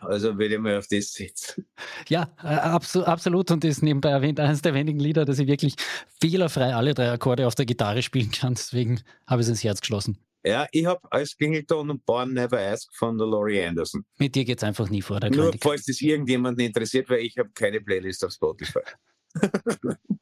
Also 0.01 0.39
würde 0.39 0.55
ich 0.55 0.61
mal 0.61 0.79
auf 0.79 0.87
das 0.89 1.13
setzen. 1.13 1.67
Ja, 2.09 2.33
äh, 2.43 2.49
abso 2.49 3.03
absolut. 3.05 3.51
Und 3.51 3.65
das 3.65 3.79
ist 3.79 3.83
nebenbei 3.83 4.11
erwähnt 4.11 4.41
eines 4.41 4.63
der 4.63 4.75
wenigen 4.75 5.01
Lieder, 5.01 5.25
dass 5.25 5.39
ich 5.39 5.47
wirklich 5.47 5.75
fehlerfrei 6.21 6.75
alle 6.75 6.95
drei 6.95 7.11
Akkorde 7.11 7.47
auf 7.47 7.55
der 7.55 7.67
Gitarre 7.67 8.03
spielen 8.03 8.31
kann. 8.31 8.55
Deswegen 8.55 9.01
habe 9.27 9.43
ich 9.43 9.47
es 9.47 9.51
ins 9.51 9.65
Herz 9.65 9.81
geschlossen. 9.81 10.19
Ja, 10.47 10.67
ich 10.73 10.85
habe 10.85 11.01
als 11.11 11.37
Klingelton 11.37 11.91
und 11.91 12.05
Born 12.05 12.35
Never 12.35 12.61
Ask 12.61 12.95
von 12.95 13.17
der 13.17 13.27
Laurie 13.27 13.63
Anderson. 13.63 14.05
Mit 14.19 14.35
dir 14.35 14.45
geht 14.45 14.59
es 14.59 14.65
einfach 14.65 14.91
nie 14.91 15.01
vor. 15.01 15.19
Nur 15.31 15.55
falls 15.61 15.87
das 15.87 16.03
irgendjemanden 16.03 16.67
interessiert, 16.67 17.09
weil 17.09 17.21
ich 17.21 17.39
habe 17.39 17.51
keine 17.55 17.81
Playlist 17.81 18.25
auf 18.25 18.33
Spotify. 18.33 18.81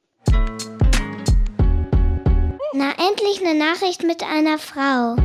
Na, 2.74 2.92
endlich 2.92 3.44
eine 3.44 3.54
Nachricht 3.54 4.02
mit 4.02 4.22
einer 4.22 4.58
Frau. 4.58 5.16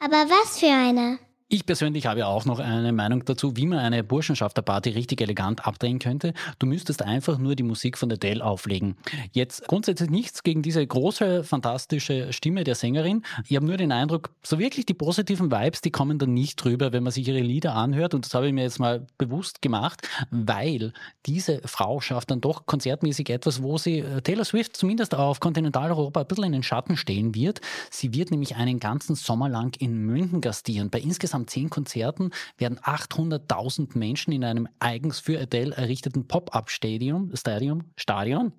Aber 0.00 0.28
was 0.28 0.58
für 0.58 0.66
eine? 0.66 1.20
Ich 1.54 1.66
persönlich 1.66 2.06
habe 2.06 2.26
auch 2.26 2.46
noch 2.46 2.60
eine 2.60 2.92
Meinung 2.94 3.26
dazu, 3.26 3.58
wie 3.58 3.66
man 3.66 3.78
eine 3.78 4.02
Burschenschafterparty 4.02 4.88
richtig 4.88 5.20
elegant 5.20 5.66
abdrehen 5.66 5.98
könnte. 5.98 6.32
Du 6.58 6.64
müsstest 6.64 7.02
einfach 7.02 7.36
nur 7.36 7.56
die 7.56 7.62
Musik 7.62 7.98
von 7.98 8.10
Adele 8.10 8.42
auflegen. 8.42 8.96
Jetzt 9.32 9.68
grundsätzlich 9.68 10.08
nichts 10.08 10.44
gegen 10.44 10.62
diese 10.62 10.86
große, 10.86 11.44
fantastische 11.44 12.32
Stimme 12.32 12.64
der 12.64 12.74
Sängerin. 12.74 13.22
Ich 13.46 13.54
habe 13.54 13.66
nur 13.66 13.76
den 13.76 13.92
Eindruck, 13.92 14.30
so 14.42 14.58
wirklich 14.58 14.86
die 14.86 14.94
positiven 14.94 15.52
Vibes, 15.52 15.82
die 15.82 15.90
kommen 15.90 16.18
dann 16.18 16.32
nicht 16.32 16.56
drüber, 16.56 16.94
wenn 16.94 17.02
man 17.02 17.12
sich 17.12 17.28
ihre 17.28 17.40
Lieder 17.40 17.74
anhört. 17.74 18.14
Und 18.14 18.24
das 18.24 18.32
habe 18.32 18.46
ich 18.46 18.54
mir 18.54 18.62
jetzt 18.62 18.80
mal 18.80 19.06
bewusst 19.18 19.60
gemacht, 19.60 20.08
weil 20.30 20.94
diese 21.26 21.60
Frau 21.66 22.00
schafft 22.00 22.30
dann 22.30 22.40
doch 22.40 22.64
konzertmäßig 22.64 23.28
etwas, 23.28 23.62
wo 23.62 23.76
sie 23.76 23.98
äh, 23.98 24.22
Taylor 24.22 24.46
Swift 24.46 24.74
zumindest 24.74 25.14
auf 25.14 25.38
Kontinentaleuropa 25.38 26.22
ein 26.22 26.26
bisschen 26.26 26.44
in 26.44 26.52
den 26.52 26.62
Schatten 26.62 26.96
stehen 26.96 27.34
wird. 27.34 27.60
Sie 27.90 28.14
wird 28.14 28.30
nämlich 28.30 28.56
einen 28.56 28.80
ganzen 28.80 29.16
Sommer 29.16 29.50
lang 29.50 29.76
in 29.80 29.98
München 29.98 30.40
gastieren. 30.40 30.88
Bei 30.88 30.98
insgesamt 30.98 31.41
insgesamt 31.42 31.50
zehn 31.50 31.70
Konzerten 31.70 32.30
werden 32.58 32.78
800.000 32.78 33.96
Menschen 33.98 34.32
in 34.32 34.44
einem 34.44 34.68
eigens 34.78 35.20
für 35.20 35.40
Adele 35.40 35.74
errichteten 35.74 36.26
Pop-up-Stadion, 36.26 37.32
Stadion, 37.36 37.84
Stadion, 37.96 38.52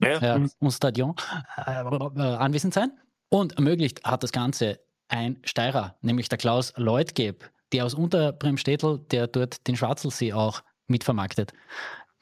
ja. 0.00 0.36
äh, 0.36 0.48
und 0.58 0.72
Stadion 0.72 1.14
äh, 1.56 1.70
anwesend 1.70 2.74
sein. 2.74 2.92
Und 3.28 3.54
ermöglicht 3.56 4.04
hat 4.04 4.22
das 4.22 4.32
Ganze 4.32 4.80
ein 5.08 5.38
Steirer, 5.44 5.96
nämlich 6.02 6.28
der 6.28 6.38
Klaus 6.38 6.72
Leutgeb, 6.76 7.50
der 7.72 7.84
aus 7.84 7.94
Unterbremstädtel, 7.94 9.00
der 9.10 9.26
dort 9.26 9.66
den 9.66 9.76
Schwarzelsee 9.76 10.32
auch 10.32 10.62
mitvermarktet. 10.86 11.52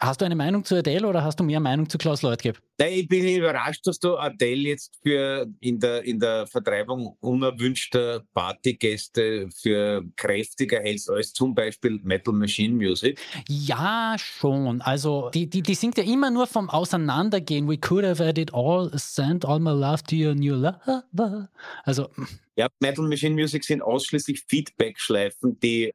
Hast 0.02 0.23
du 0.23 0.25
eine 0.25 0.35
Meinung 0.35 0.64
zu 0.64 0.76
Adele 0.76 1.07
oder 1.07 1.23
hast 1.23 1.38
du 1.38 1.45
mehr 1.45 1.61
Meinung 1.61 1.87
zu 1.87 1.99
Klaus 1.99 2.23
Leutgeb? 2.23 2.59
Ich 2.83 3.07
bin 3.07 3.37
überrascht, 3.37 3.87
dass 3.87 3.99
du 3.99 4.16
Adele 4.16 4.71
jetzt 4.71 4.99
für 5.02 5.47
in 5.61 5.78
der, 5.78 6.02
in 6.04 6.19
der 6.19 6.47
Vertreibung 6.47 7.19
unerwünschter 7.21 8.25
Partygäste 8.33 9.50
für 9.54 10.02
kräftiger 10.16 10.80
hältst 10.80 11.11
als 11.11 11.35
zum 11.35 11.54
Beispiel 11.54 12.00
Metal 12.02 12.33
Machine 12.33 12.75
Music. 12.75 13.21
Ja, 13.47 14.16
schon. 14.19 14.80
Also 14.80 15.28
die, 15.35 15.50
die, 15.50 15.61
die 15.61 15.75
singt 15.75 15.99
ja 15.99 16.04
immer 16.04 16.30
nur 16.30 16.47
vom 16.47 16.71
Auseinandergehen. 16.71 17.69
We 17.69 17.76
could 17.76 18.07
have 18.07 18.25
had 18.25 18.38
it 18.38 18.54
all, 18.54 18.90
sent 18.95 19.45
all 19.45 19.61
my 19.61 19.73
love 19.73 20.02
to 20.04 20.16
your 20.16 20.35
new 20.35 20.54
lover. 20.54 21.50
Also 21.85 22.09
ja, 22.57 22.69
Metal 22.80 23.07
Machine 23.07 23.35
Music 23.35 23.64
sind 23.64 23.83
ausschließlich 23.83 24.45
Feedback-Schleifen, 24.49 25.61
die 25.61 25.92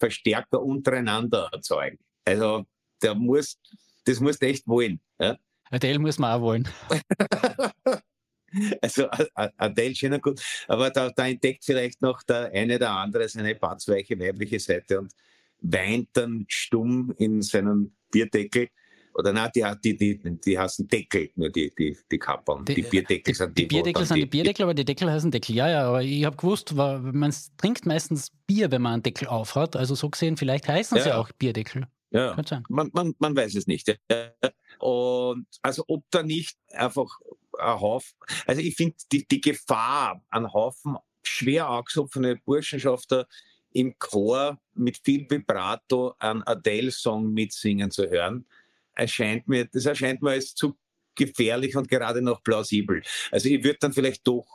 Verstärker 0.00 0.60
untereinander 0.60 1.48
erzeugen. 1.52 1.98
Also 2.24 2.66
der 3.02 3.14
muss, 3.14 3.58
das 4.04 4.20
musst 4.20 4.42
du 4.42 4.46
echt 4.46 4.66
wollen. 4.66 5.00
Ja? 5.18 5.36
Adele 5.70 5.98
muss 5.98 6.18
man 6.18 6.32
auch 6.32 6.42
wollen. 6.42 6.68
also 8.82 9.08
Adele 9.34 9.94
schön 9.94 10.20
gut, 10.20 10.40
aber 10.66 10.90
da, 10.90 11.10
da, 11.10 11.28
entdeckt 11.28 11.64
vielleicht 11.64 12.00
noch 12.02 12.22
der 12.22 12.50
eine 12.52 12.76
oder 12.76 12.90
andere 12.90 13.28
seine 13.28 13.54
batzweiche 13.54 14.18
weibliche 14.18 14.58
Seite 14.58 15.00
und 15.00 15.12
weint 15.60 16.08
dann 16.12 16.46
stumm 16.48 17.14
in 17.18 17.42
seinen 17.42 17.94
Bierdeckel 18.10 18.68
Oder 19.14 19.32
nein, 19.32 19.50
die, 19.54 19.64
die, 19.82 19.96
die, 19.96 20.40
die 20.40 20.58
heißen 20.58 20.86
Deckel, 20.86 21.30
nur 21.34 21.50
die, 21.50 21.72
die, 21.76 21.96
die 22.10 22.18
Kappern. 22.18 22.64
Die, 22.64 22.74
die 22.74 22.82
Bierdeckel 22.82 23.34
sind 23.34 23.58
die. 23.58 23.62
Die 23.62 23.74
Bierdeckel 23.74 24.06
sind 24.06 24.16
die 24.16 24.26
Bierdeckel, 24.26 24.62
aber 24.62 24.74
die 24.74 24.84
Deckel 24.84 25.10
heißen 25.10 25.30
Deckel. 25.30 25.56
Ja, 25.56 25.68
ja, 25.68 25.88
aber 25.88 26.02
ich 26.02 26.24
habe 26.24 26.36
gewusst, 26.36 26.72
man 26.74 27.34
trinkt 27.56 27.84
meistens 27.84 28.30
Bier, 28.46 28.70
wenn 28.70 28.80
man 28.80 28.94
einen 28.94 29.02
Deckel 29.02 29.26
aufhat. 29.26 29.74
Also 29.74 29.96
so 29.96 30.08
gesehen, 30.08 30.36
vielleicht 30.36 30.68
heißen 30.68 30.96
ja. 30.98 31.02
sie 31.02 31.12
auch 31.12 31.32
Bierdeckel. 31.32 31.88
Ja, 32.10 32.36
man, 32.68 32.90
man, 32.94 33.14
man 33.18 33.36
weiß 33.36 33.54
es 33.54 33.66
nicht. 33.66 33.98
Und 34.78 35.46
also 35.62 35.84
ob 35.88 36.04
da 36.10 36.22
nicht 36.22 36.56
einfach 36.72 37.08
ein 37.58 37.80
Haufen, 37.80 38.16
also 38.46 38.60
ich 38.60 38.76
finde 38.76 38.96
die, 39.12 39.26
die 39.26 39.40
Gefahr, 39.40 40.24
einen 40.30 40.52
Haufen 40.52 40.96
schwer 41.22 41.68
angesopfene 41.68 42.36
Burschenschafter 42.36 43.26
im 43.72 43.98
Chor 43.98 44.58
mit 44.74 44.98
viel 45.04 45.28
Vibrato 45.28 46.14
einen 46.18 46.42
Adele-Song 46.44 47.32
mitsingen 47.32 47.90
zu 47.90 48.08
hören, 48.08 48.46
erscheint 48.94 49.46
mir, 49.46 49.66
das 49.66 49.84
erscheint 49.84 50.22
mir 50.22 50.30
als 50.30 50.54
zu 50.54 50.76
gefährlich 51.14 51.76
und 51.76 51.88
gerade 51.88 52.22
noch 52.22 52.42
plausibel. 52.42 53.02
Also 53.30 53.48
ich 53.48 53.62
würde 53.62 53.78
dann 53.80 53.92
vielleicht 53.92 54.26
doch 54.26 54.46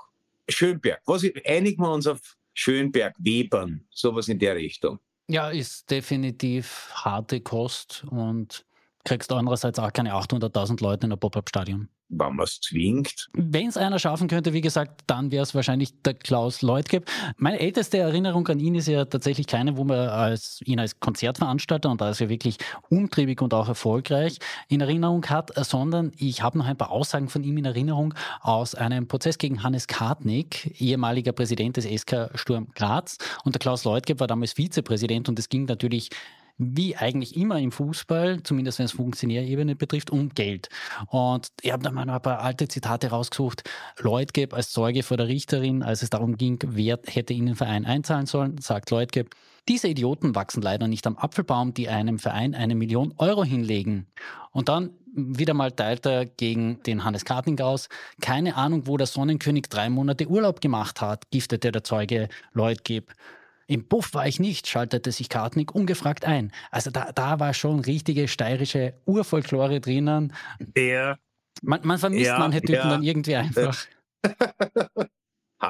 Schönberg, 0.50 1.02
was 1.06 1.24
einigen 1.46 1.82
wir 1.82 1.92
uns 1.92 2.08
auf 2.08 2.20
Schönberg, 2.54 3.16
Webern, 3.20 3.86
sowas 3.90 4.28
in 4.28 4.40
der 4.40 4.56
Richtung. 4.56 5.00
Ja, 5.28 5.50
ist 5.50 5.90
definitiv 5.90 6.92
harte 6.94 7.40
Kost 7.42 8.04
und 8.10 8.66
kriegst 9.06 9.32
andererseits 9.32 9.80
auch 9.80 9.92
keine 9.94 10.14
800.000 10.14 10.82
Leute 10.82 11.08
in 11.08 11.14
ein 11.14 11.20
Pop-Up-Stadion 11.20 11.90
wenn 12.20 12.36
man 12.36 12.44
es 12.44 12.60
zwingt. 12.60 13.30
Wenn 13.34 13.68
es 13.68 13.78
einer 13.78 14.00
schaffen 14.00 14.28
könnte, 14.28 14.54
wie 14.54 14.62
gesagt, 14.62 15.02
dann 15.08 15.32
wäre 15.32 15.44
es 15.44 15.56
wahrscheinlich 15.56 16.02
der 16.04 16.14
Klaus 16.14 16.62
Leutgeb. 16.62 17.10
Meine 17.38 17.60
älteste 17.60 17.98
Erinnerung 17.98 18.48
an 18.48 18.60
ihn 18.60 18.76
ist 18.76 18.88
ja 18.88 19.06
tatsächlich 19.06 19.48
keine, 19.48 19.78
wo 19.78 19.84
man 19.84 20.10
als, 20.10 20.62
ihn 20.66 20.80
als 20.80 21.00
Konzertveranstalter 21.00 21.90
und 21.90 22.02
da 22.02 22.10
ist 22.10 22.22
er 22.22 22.30
wirklich 22.30 22.58
umtriebig 22.90 23.42
und 23.42 23.54
auch 23.54 23.68
erfolgreich 23.68 24.38
in 24.68 24.82
Erinnerung 24.82 25.26
hat, 25.28 25.52
sondern 25.66 26.12
ich 26.18 26.42
habe 26.42 26.58
noch 26.58 26.66
ein 26.66 26.78
paar 26.78 26.92
Aussagen 26.92 27.30
von 27.30 27.44
ihm 27.44 27.58
in 27.58 27.66
Erinnerung 27.66 28.14
aus 28.42 28.76
einem 28.76 29.08
Prozess 29.08 29.38
gegen 29.38 29.64
Hannes 29.64 29.88
Kartnick, 29.88 30.80
ehemaliger 30.80 31.32
Präsident 31.32 31.78
des 31.78 31.86
SK 31.86 32.32
Sturm 32.36 32.68
Graz. 32.76 33.18
Und 33.44 33.56
der 33.56 33.60
Klaus 33.60 33.84
Leutgeb 33.84 34.20
war 34.20 34.28
damals 34.28 34.54
Vizepräsident 34.54 35.30
und 35.30 35.40
es 35.40 35.50
ging 35.50 35.66
natürlich 35.66 36.10
wie 36.58 36.96
eigentlich 36.96 37.36
immer 37.36 37.60
im 37.60 37.72
Fußball, 37.72 38.44
zumindest 38.44 38.80
wenn 38.80 38.86
es 38.86 38.92
Funktionärebene 38.92 39.76
betrifft, 39.76 40.12
um 40.12 40.30
Geld. 40.30 40.70
Und 41.08 41.48
ich 41.62 41.72
habe 41.72 41.84
da 41.84 41.92
mal 41.92 42.10
ein 42.10 42.22
paar 42.22 42.42
alte 42.42 42.68
Zitate 42.68 43.10
rausgesucht. 43.10 43.64
Leutgeb 44.00 44.54
als 44.54 44.72
Zeuge 44.72 45.04
vor 45.04 45.18
der 45.18 45.28
Richterin, 45.28 45.84
als 45.84 46.04
es 46.04 46.10
darum 46.10 46.38
ging, 46.38 46.60
wer 46.66 47.00
hätte 47.06 47.34
in 47.34 47.48
den 47.48 47.56
Verein 47.56 47.86
einzahlen 47.86 48.26
sollen, 48.26 48.58
sagt 48.60 48.92
Leutgeb, 48.92 49.36
diese 49.68 49.88
Idioten 49.88 50.36
wachsen 50.36 50.62
leider 50.62 50.88
nicht 50.88 51.08
am 51.08 51.18
Apfelbaum, 51.18 51.74
die 51.74 51.88
einem 51.88 52.20
Verein 52.20 52.54
eine 52.54 52.76
Million 52.76 53.14
Euro 53.18 53.44
hinlegen. 53.44 54.08
Und 54.52 54.68
dann 54.68 54.92
wieder 55.16 55.54
mal 55.54 55.72
teilt 55.72 56.06
er 56.06 56.26
gegen 56.26 56.82
den 56.84 57.04
Hannes 57.04 57.24
Karting 57.24 57.60
aus. 57.62 57.88
Keine 58.20 58.56
Ahnung, 58.56 58.88
wo 58.88 58.98
der 58.98 59.08
Sonnenkönig 59.08 59.70
drei 59.70 59.90
Monate 59.90 60.28
Urlaub 60.28 60.60
gemacht 60.60 61.02
hat, 61.02 61.30
giftete 61.32 61.72
der 61.72 61.84
Zeuge 61.84 62.30
Leutgeb. 62.52 63.14
Im 63.68 63.88
Buff 63.88 64.14
war 64.14 64.28
ich 64.28 64.40
nicht, 64.40 64.68
schaltete 64.68 65.12
sich 65.12 65.30
Kartnick 65.30 65.74
ungefragt 65.74 66.26
ein. 66.26 66.52
Also 66.72 66.92
da, 66.92 67.12
da 67.12 67.40
war 67.40 67.54
schon 67.54 67.80
richtige 67.80 68.28
steirische 68.28 68.94
Urfolklore 69.06 69.80
drinnen. 69.80 70.34
Ja. 70.76 71.18
Man, 71.62 71.82
man 71.84 71.98
vermisst 71.98 72.26
ja, 72.26 72.40
manche 72.40 72.62
Typen 72.62 72.76
ja. 72.76 72.90
dann 72.90 73.04
irgendwie 73.04 73.36
einfach. 73.36 73.86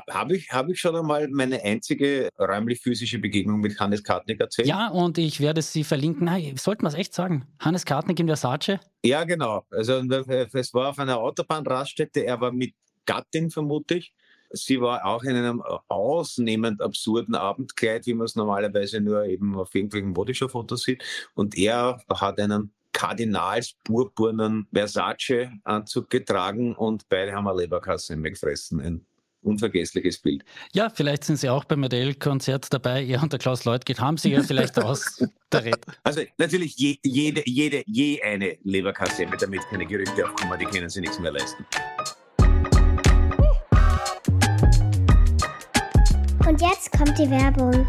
Habe 0.09 0.35
ich, 0.35 0.49
hab 0.49 0.69
ich 0.69 0.79
schon 0.79 0.95
einmal 0.95 1.27
meine 1.27 1.61
einzige 1.61 2.29
räumlich-physische 2.39 3.19
Begegnung 3.19 3.59
mit 3.59 3.79
Hannes 3.79 4.03
Kartnick 4.03 4.39
erzählt? 4.39 4.67
Ja, 4.67 4.87
und 4.87 5.19
ich 5.19 5.39
werde 5.39 5.61
sie 5.61 5.83
verlinken. 5.83 6.27
Sollten 6.57 6.83
wir 6.83 6.87
es 6.87 6.95
echt 6.95 7.13
sagen? 7.13 7.45
Hannes 7.59 7.85
Kartnick 7.85 8.19
in 8.19 8.25
Versace? 8.25 8.79
Ja, 9.05 9.23
genau. 9.23 9.67
Also 9.69 9.99
es 9.99 10.73
war 10.73 10.89
auf 10.89 10.97
einer 10.97 11.19
Autobahnraststätte. 11.19 12.25
Er 12.25 12.41
war 12.41 12.51
mit 12.51 12.73
Gattin, 13.05 13.51
vermute 13.51 13.95
ich. 13.95 14.13
Sie 14.53 14.79
war 14.79 15.03
auch 15.05 15.23
in 15.23 15.35
einem 15.35 15.63
ausnehmend 15.87 16.81
absurden 16.81 17.35
Abendkleid, 17.35 18.05
wie 18.05 18.13
man 18.13 18.25
es 18.25 18.35
normalerweise 18.35 19.01
nur 19.01 19.25
eben 19.25 19.55
auf 19.55 19.73
irgendwelchen 19.73 20.11
Modeshow-Fotos 20.11 20.83
sieht. 20.83 21.03
Und 21.33 21.57
er 21.57 21.99
hat 22.09 22.39
einen 22.39 22.71
Kardinals-purpurnen 22.93 24.67
Versace-Anzug 24.71 26.09
getragen 26.09 26.75
und 26.75 27.09
beide 27.09 27.33
haben 27.33 27.47
eine 27.47 27.61
Leberkasse 27.61 28.15
gefressen. 28.15 28.79
Ein 28.79 29.05
unvergessliches 29.41 30.19
Bild. 30.19 30.43
Ja, 30.73 30.89
vielleicht 30.89 31.23
sind 31.25 31.37
Sie 31.37 31.49
auch 31.49 31.65
beim 31.65 31.83
Adele-Konzert 31.83 32.71
dabei. 32.71 33.03
Er 33.03 33.21
und 33.21 33.33
der 33.33 33.39
Klaus 33.39 33.65
Leutgeb 33.65 33.99
haben 33.99 34.17
Sie 34.17 34.31
ja 34.31 34.41
vielleicht 34.41 34.77
aus 34.83 35.21
der 35.51 35.65
Rede. 35.65 35.81
Also 36.03 36.21
natürlich 36.37 36.77
je, 36.77 36.97
jede, 37.03 37.43
jede, 37.45 37.83
je 37.85 38.21
eine 38.21 38.57
Leberkasse, 38.63 39.25
damit 39.39 39.61
keine 39.69 39.85
Gerüchte 39.85 40.25
aufkommen, 40.25 40.57
die 40.59 40.65
können 40.65 40.89
Sie 40.89 41.01
nichts 41.01 41.19
mehr 41.19 41.31
leisten. 41.31 41.65
Und 46.47 46.61
jetzt 46.61 46.91
kommt 46.91 47.17
die 47.17 47.29
Werbung. 47.29 47.85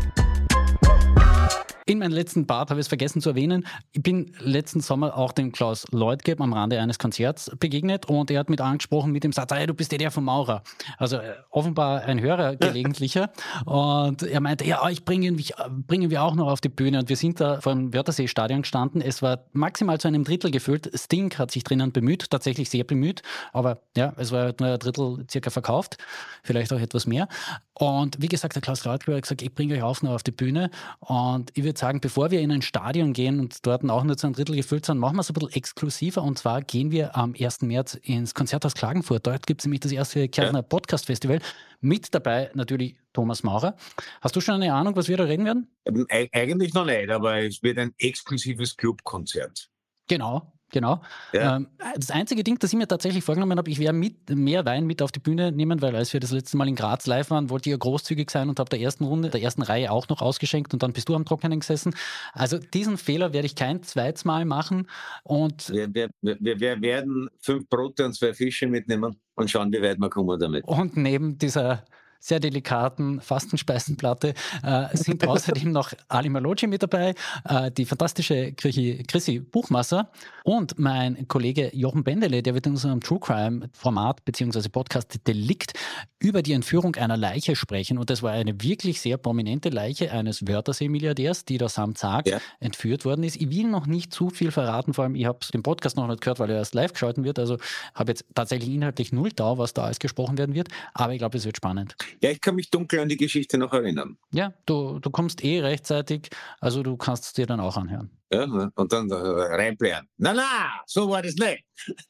In 1.87 1.99
meinem 1.99 2.13
letzten 2.13 2.47
Part 2.47 2.71
habe 2.71 2.81
ich 2.81 2.85
es 2.85 2.89
vergessen 2.89 3.21
zu 3.21 3.29
erwähnen. 3.31 3.67
Ich 3.93 4.03
bin 4.03 4.33
letzten 4.39 4.81
Sommer 4.81 5.19
auch 5.19 5.33
dem 5.33 5.53
Klaus 5.53 5.85
Leutgeb 5.91 6.41
am 6.41 6.55
Rande 6.55 6.81
eines 6.81 6.99
Konzerts 6.99 7.51
begegnet 7.61 8.07
und 8.07 8.31
er 8.31 8.41
hat 8.41 8.49
mit 8.49 8.63
angesprochen 8.63 9.13
mit 9.13 9.23
dem 9.23 9.33
Satz, 9.33 9.53
hey, 9.53 9.67
du 9.67 9.75
bist 9.75 9.93
ja 9.93 9.99
der 9.99 10.11
vom 10.11 10.25
Maurer. 10.25 10.63
Also 10.97 11.17
äh, 11.17 11.35
offenbar 11.51 12.01
ein 12.05 12.23
Hörer 12.23 12.57
gelegentlicher. 12.57 13.31
und 13.67 14.23
er 14.23 14.41
meinte, 14.41 14.65
ja, 14.65 14.89
ich 14.89 15.05
bringe 15.05 15.27
ihn, 15.27 15.45
bringen 15.87 16.09
wir 16.09 16.23
auch 16.23 16.35
noch 16.35 16.47
auf 16.47 16.63
die 16.63 16.71
Bühne. 16.71 17.01
Und 17.01 17.11
wir 17.11 17.17
sind 17.17 17.39
da 17.39 17.61
vor 17.61 17.75
dem 17.75 17.93
Wörthersee-Stadion 17.93 18.63
gestanden. 18.63 19.03
Es 19.03 19.21
war 19.21 19.45
maximal 19.53 20.01
zu 20.01 20.09
einem 20.09 20.25
Drittel 20.25 20.51
gefüllt. 20.51 20.91
Sting 20.95 21.35
hat 21.35 21.51
sich 21.51 21.65
drinnen 21.65 21.93
bemüht, 21.93 22.31
tatsächlich 22.31 22.71
sehr 22.71 22.85
bemüht. 22.85 23.21
Aber 23.53 23.83
ja, 23.95 24.15
es 24.17 24.33
war 24.33 24.55
nur 24.59 24.71
ein 24.71 24.79
Drittel 24.79 25.27
circa 25.31 25.51
verkauft. 25.51 25.99
Vielleicht 26.45 26.73
auch 26.73 26.81
etwas 26.81 27.07
mehr. 27.07 27.29
Und 27.75 28.23
wie 28.23 28.29
gesagt, 28.29 28.55
der 28.55 28.63
Klaus 28.63 28.87
Leutgeb 28.87 29.17
hat 29.17 29.23
gesagt, 29.23 29.43
ich 29.43 29.55
bringe 29.55 29.75
euch 29.75 29.83
auch 29.83 30.01
noch 30.01 30.13
auf 30.13 30.23
die 30.23 30.31
Bühne. 30.31 30.71
Und 31.01 31.51
ich 31.55 31.63
würde 31.63 31.74
würde 31.75 31.81
sagen, 31.81 32.01
bevor 32.01 32.31
wir 32.31 32.41
in 32.41 32.53
ein 32.53 32.63
Stadion 32.63 33.13
gehen 33.13 33.41
und 33.41 33.67
dort 33.67 33.89
auch 33.91 34.05
nur 34.05 34.17
zu 34.17 34.27
einem 34.27 34.35
Drittel 34.35 34.55
gefüllt 34.55 34.87
sind, 34.87 34.99
machen 34.99 35.17
wir 35.17 35.21
es 35.21 35.31
ein 35.31 35.35
bisschen 35.35 35.53
exklusiver. 35.53 36.23
Und 36.23 36.39
zwar 36.39 36.63
gehen 36.63 36.91
wir 36.91 37.17
am 37.17 37.35
1. 37.39 37.63
März 37.63 37.95
ins 37.95 38.35
Konzerthaus 38.35 38.75
Klagenfurt. 38.75 39.27
Dort 39.27 39.47
gibt 39.47 39.61
es 39.61 39.67
nämlich 39.67 39.81
das 39.81 39.93
erste 39.93 40.29
Kärntner 40.29 40.61
ja. 40.61 40.63
Podcast 40.63 41.07
Festival. 41.07 41.41
Mit 41.81 42.15
dabei 42.15 42.51
natürlich 42.55 42.97
Thomas 43.13 43.43
Maurer. 43.43 43.77
Hast 44.21 44.37
du 44.37 44.41
schon 44.41 44.55
eine 44.55 44.73
Ahnung, 44.73 44.97
was 44.97 45.09
wir 45.09 45.17
da 45.17 45.25
reden 45.25 45.45
werden? 45.45 45.69
Ähm, 45.85 46.07
eigentlich 46.33 46.73
noch 46.75 46.87
nicht, 46.87 47.11
aber 47.11 47.43
es 47.43 47.63
wird 47.63 47.79
ein 47.79 47.93
exklusives 47.99 48.77
Clubkonzert. 48.77 49.69
Genau. 50.09 50.54
Genau. 50.71 51.01
Ja. 51.33 51.57
Ähm, 51.57 51.69
das 51.95 52.11
einzige 52.11 52.43
Ding, 52.43 52.59
das 52.59 52.73
ich 52.73 52.79
mir 52.79 52.89
tatsächlich 52.89 53.23
vorgenommen 53.23 53.57
habe, 53.59 53.71
ich 53.71 53.79
werde 53.79 53.97
mit, 53.97 54.29
mehr 54.31 54.65
Wein 54.65 54.87
mit 54.87 55.03
auf 55.03 55.13
die 55.13 55.21
Bühne 55.21 55.53
nehmen, 55.53 55.81
weil 55.83 55.95
als 55.95 56.13
wir 56.13 56.21
das 56.21 56.33
letzte 56.33 56.57
Mal 56.57 56.69
in 56.69 56.75
Graz 56.75 57.07
live 57.07 57.31
waren, 57.31 57.51
wollte 57.51 57.69
ich 57.69 57.73
ja 57.73 57.77
großzügig 57.77 58.31
sein 58.31 58.49
und 58.49 58.59
habe 58.59 58.71
der 58.71 58.81
ersten 58.81 59.05
Runde, 59.05 59.31
der 59.31 59.41
ersten 59.41 59.63
Reihe 59.63 59.93
auch 59.93 60.09
noch 60.09 60.21
ausgeschenkt 60.21 60.73
und 60.73 60.83
dann 60.83 60.93
bist 60.93 61.09
du 61.09 61.15
am 61.15 61.25
Trockenen 61.25 61.61
gesessen. 61.61 61.95
Also 62.33 62.59
diesen 62.59 62.99
Fehler 62.99 63.33
werde 63.33 63.47
ich 63.47 63.55
kein 63.55 63.83
zweites 63.83 64.25
Mal 64.25 64.45
machen. 64.45 64.89
Und 65.23 65.71
wir, 65.71 65.95
wir, 65.95 66.11
wir, 66.23 66.61
wir 66.61 66.81
werden 66.81 67.29
fünf 67.41 67.69
Brote 67.69 68.05
und 68.05 68.15
zwei 68.15 68.35
Fische 68.35 68.67
mitnehmen 68.67 69.17
und 69.37 69.51
schauen, 69.51 69.73
wie 69.73 69.81
weit 69.83 69.99
wir 69.99 70.11
kommen 70.11 70.39
damit. 70.39 70.65
Und 70.65 70.97
neben 70.97 71.39
dieser 71.39 71.85
sehr 72.25 72.41
delikaten 72.41 73.21
Fastenspeisenplatte 73.21 74.33
äh, 74.63 74.97
sind 74.97 75.27
außerdem 75.29 75.71
noch 75.71 75.93
Ali 76.09 76.31
Maloggi 76.31 76.67
mit 76.67 76.83
dabei, 76.83 77.15
äh, 77.47 77.71
die 77.71 77.85
fantastische 77.85 78.53
Chrissy 78.55 79.41
Buchmasser 79.41 80.11
und 80.43 80.79
mein 80.79 81.29
Kollege 81.29 81.71
Jochen 81.77 82.03
Bendele, 82.03 82.43
der 82.43 82.55
wird 82.55 82.67
in 82.67 82.73
unserem 82.73 83.01
True 83.01 83.21
Crime 83.21 83.69
Format 83.75 84.25
bzw. 84.25 84.71
Podcast 84.71 85.27
Delikt 85.27 85.75
über 86.19 86.43
die 86.43 86.53
Entführung 86.53 86.97
einer 86.97 87.19
Leiche 87.19 87.55
sprechen. 87.57 87.99
Und 87.99 88.09
das 88.09 88.23
war 88.23 88.33
eine 88.33 88.63
wirklich 88.63 89.03
sehr 89.03 89.19
prominente 89.19 89.69
Leiche 89.69 90.11
eines 90.11 90.47
Wörthersee-Milliardärs, 90.47 91.45
die 91.45 91.59
da 91.59 91.69
samt 91.69 91.99
Sarg 91.99 92.27
ja. 92.27 92.39
entführt 92.61 93.05
worden 93.05 93.23
ist. 93.25 93.37
Ich 93.37 93.51
will 93.51 93.69
noch 93.69 93.87
nicht 93.87 94.13
zu 94.13 94.31
viel 94.31 94.51
verraten, 94.51 94.95
vor 94.95 95.05
allem 95.05 95.15
ich 95.15 95.27
habe 95.27 95.41
den 95.53 95.63
Podcast 95.63 95.99
noch 95.99 96.09
nicht 96.09 96.23
gehört, 96.23 96.39
weil 96.39 96.49
er 96.49 96.57
erst 96.57 96.75
live 96.75 96.95
geschalten 96.95 97.25
wird. 97.25 97.39
Also 97.39 97.59
habe 97.95 98.13
jetzt 98.13 98.25
tatsächlich 98.35 98.71
inhaltlich 98.71 99.13
null 99.13 99.31
da, 99.37 99.59
was 99.59 99.75
da 99.75 99.85
alles 99.85 99.99
gesprochen 99.99 100.39
werden 100.39 100.55
wird. 100.55 100.69
Aber 100.95 101.13
ich 101.13 101.19
glaube, 101.19 101.37
es 101.37 101.45
wird 101.45 101.59
spannend. 101.59 101.95
Ja, 102.21 102.31
ich 102.31 102.41
kann 102.41 102.55
mich 102.55 102.71
dunkel 102.71 103.01
an 103.01 103.09
die 103.09 103.17
Geschichte 103.17 103.59
noch 103.59 103.73
erinnern. 103.73 104.17
Ja, 104.33 104.53
du, 104.67 104.99
du 104.99 105.11
kommst 105.11 105.45
eh 105.45 105.61
rechtzeitig, 105.61 106.31
also 106.61 106.83
du 106.83 106.97
kannst 106.97 107.25
es 107.25 107.33
dir 107.33 107.47
dann 107.47 107.61
auch 107.61 107.77
anhören. 107.77 108.11
Ja, 108.33 108.47
ne? 108.47 108.71
und 108.75 108.93
dann 108.93 109.11
äh, 109.11 109.15
reinblären. 109.15 110.09
Na, 110.17 110.33
na, 110.33 110.81
so 110.87 111.09
war 111.11 111.23
das 111.23 111.35
nicht. 111.35 111.65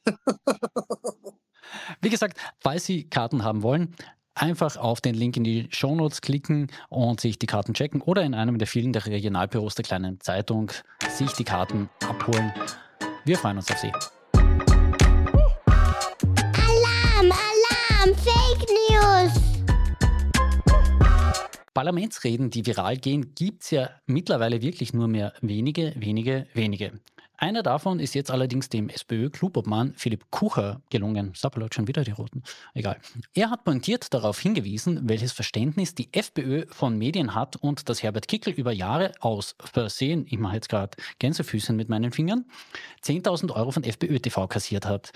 Wie 2.01 2.11
gesagt, 2.11 2.39
falls 2.61 2.85
Sie 2.87 3.09
Karten 3.09 3.43
haben 3.43 3.63
wollen, 3.63 3.95
einfach 4.35 4.77
auf 4.77 5.01
den 5.01 5.15
Link 5.15 5.37
in 5.37 5.45
die 5.45 5.69
Shownotes 5.71 6.21
klicken 6.21 6.71
und 6.89 7.21
sich 7.21 7.39
die 7.39 7.47
Karten 7.47 7.75
checken 7.75 8.01
oder 8.01 8.23
in 8.23 8.35
einem 8.35 8.59
der 8.59 8.67
vielen 8.67 8.93
der 8.93 9.07
Regionalbüros 9.07 9.75
der 9.75 9.85
kleinen 9.85 10.21
Zeitung 10.21 10.71
sich 11.09 11.33
die 11.33 11.45
Karten 11.45 11.89
abholen. 12.07 12.53
Wir 13.25 13.39
freuen 13.39 13.57
uns 13.57 13.71
auf 13.71 13.79
Sie. 13.79 13.93
Parlamentsreden, 21.85 22.49
die 22.49 22.65
viral 22.65 22.97
gehen, 22.97 23.35
gibt 23.35 23.65
es 23.65 23.71
ja 23.71 23.91
mittlerweile 24.07 24.63
wirklich 24.63 24.95
nur 24.95 25.07
mehr 25.07 25.35
wenige, 25.43 25.93
wenige, 25.97 26.47
wenige. 26.55 26.93
Einer 27.37 27.63
davon 27.63 28.01
ist 28.01 28.15
jetzt 28.15 28.31
allerdings 28.31 28.71
dem 28.71 28.89
SPÖ-Klubobmann 28.89 29.93
Philipp 29.95 30.31
Kucher 30.31 30.81
gelungen. 30.89 31.33
Sappelot 31.35 31.75
schon 31.75 31.87
wieder 31.87 32.03
die 32.03 32.13
Roten. 32.13 32.43
Egal. 32.73 32.97
Er 33.35 33.51
hat 33.51 33.65
pointiert 33.65 34.15
darauf 34.15 34.41
hingewiesen, 34.41 35.07
welches 35.11 35.33
Verständnis 35.33 35.95
die 35.95 36.09
FPÖ 36.11 36.65
von 36.71 36.97
Medien 36.97 37.35
hat 37.35 37.57
und 37.57 37.91
dass 37.91 38.03
Herbert 38.03 38.29
Kickel 38.29 38.55
über 38.55 38.73
Jahre 38.73 39.13
aus 39.21 39.55
Versehen, 39.61 40.25
ich 40.27 40.39
mache 40.39 40.55
jetzt 40.55 40.71
gerade 40.71 40.97
Gänsefüßchen 41.19 41.77
mit 41.77 41.91
meinen 41.91 42.13
Fingern, 42.13 42.47
10.000 43.03 43.53
Euro 43.55 43.73
von 43.73 43.85
FPÖ 43.85 44.21
TV 44.21 44.49
kassiert 44.49 44.87
hat. 44.87 45.13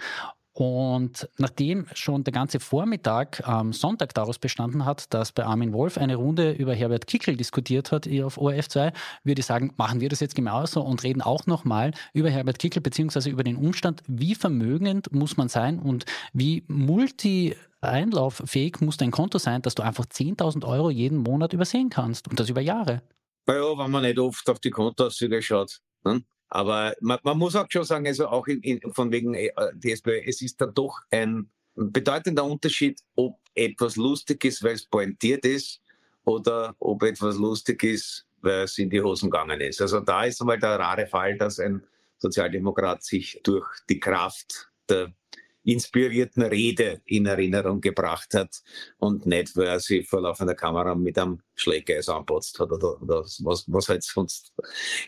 Und 0.59 1.29
nachdem 1.39 1.87
schon 1.95 2.25
der 2.25 2.33
ganze 2.33 2.59
Vormittag 2.59 3.47
am 3.47 3.73
Sonntag 3.73 4.13
daraus 4.15 4.41
bestanden 4.41 4.85
hat, 4.85 5.15
dass 5.15 5.31
bei 5.31 5.45
Armin 5.45 5.73
Wolf 5.73 5.97
eine 5.97 6.17
Runde 6.17 6.51
über 6.51 6.75
Herbert 6.75 7.07
Kickel 7.07 7.37
diskutiert 7.37 7.93
hat 7.93 8.09
auf 8.25 8.39
ORF 8.39 8.69
2, 8.69 8.93
würde 9.23 9.39
ich 9.39 9.47
sagen, 9.47 9.73
machen 9.77 10.01
wir 10.01 10.09
das 10.09 10.19
jetzt 10.19 10.35
genauso 10.35 10.81
und 10.83 11.05
reden 11.05 11.23
auch 11.23 11.47
nochmal 11.47 11.93
über 12.13 12.29
Herbert 12.29 12.59
Kickel 12.59 12.83
beziehungsweise 12.83 13.31
über 13.31 13.45
den 13.45 13.55
Umstand, 13.55 14.03
wie 14.09 14.35
vermögend 14.35 15.13
muss 15.13 15.37
man 15.37 15.49
sein 15.49 15.79
und 15.79 16.07
wie 16.33 16.65
multi 16.67 17.55
einlauffähig 17.81 18.81
muss 18.81 18.97
dein 18.97 19.13
Konto 19.13 19.39
sein, 19.39 19.63
dass 19.63 19.77
du 19.77 19.85
einfach 19.85 20.07
10.000 20.07 20.67
Euro 20.67 20.91
jeden 20.91 21.19
Monat 21.19 21.53
übersehen 21.53 21.89
kannst 21.89 22.27
und 22.27 22.41
das 22.41 22.51
über 22.51 22.63
Jahre. 22.63 23.03
Ja, 23.47 23.79
wenn 23.79 23.93
man 23.93 24.03
nicht 24.03 24.19
oft 24.19 24.51
auf 24.51 24.59
die 24.59 24.71
Kontoauszüge 24.71 25.41
schaut. 25.41 25.79
Ne? 26.05 26.25
Aber 26.49 26.95
man, 27.01 27.19
man, 27.23 27.39
muss 27.39 27.57
auch 27.57 27.67
schon 27.69 27.85
sagen, 27.85 28.07
also 28.07 28.29
auch 28.29 28.47
in, 28.47 28.61
in, 28.63 28.93
von 28.93 29.13
wegen 29.13 29.35
äh, 29.35 29.51
DSB, 29.75 30.23
es 30.27 30.41
ist 30.43 30.61
dann 30.61 30.75
doch 30.75 31.01
ein 31.11 31.51
bedeutender 31.75 32.45
Unterschied, 32.45 33.01
ob 33.15 33.39
etwas 33.55 33.97
lustig 33.97 34.45
ist, 34.45 34.63
weil 34.63 34.75
es 34.75 34.87
pointiert 34.87 35.45
ist, 35.45 35.81
oder 36.25 36.75
ob 36.79 37.03
etwas 37.03 37.37
lustig 37.37 37.83
ist, 37.85 38.27
weil 38.43 38.65
es 38.65 38.79
in 38.79 38.91
die 38.91 39.01
Hosen 39.01 39.31
gegangen 39.31 39.61
ist. 39.61 39.81
Also 39.81 40.01
da 40.01 40.25
ist 40.25 40.41
einmal 40.41 40.59
der 40.59 40.79
rare 40.79 41.07
Fall, 41.07 41.37
dass 41.37 41.59
ein 41.59 41.83
Sozialdemokrat 42.19 43.03
sich 43.03 43.41
durch 43.43 43.67
die 43.89 43.99
Kraft 44.01 44.71
der 44.89 45.13
inspirierten 45.65 46.43
Rede 46.43 47.03
in 47.05 47.27
Erinnerung 47.27 47.81
gebracht 47.81 48.35
hat 48.35 48.63
und 48.99 49.27
nicht, 49.27 49.57
weil 49.57 49.67
er 49.67 49.81
sie 49.81 50.03
vor 50.03 50.23
laufender 50.23 50.55
Kamera 50.55 50.95
mit 50.95 51.19
einem 51.19 51.41
Schlägeis 51.55 52.09
anpotzt 52.09 52.59
hat 52.59 52.73
oder, 52.73 53.01
oder 53.03 53.21
was, 53.21 53.65
was 53.67 53.89
halt 53.89 54.03
sonst 54.03 54.53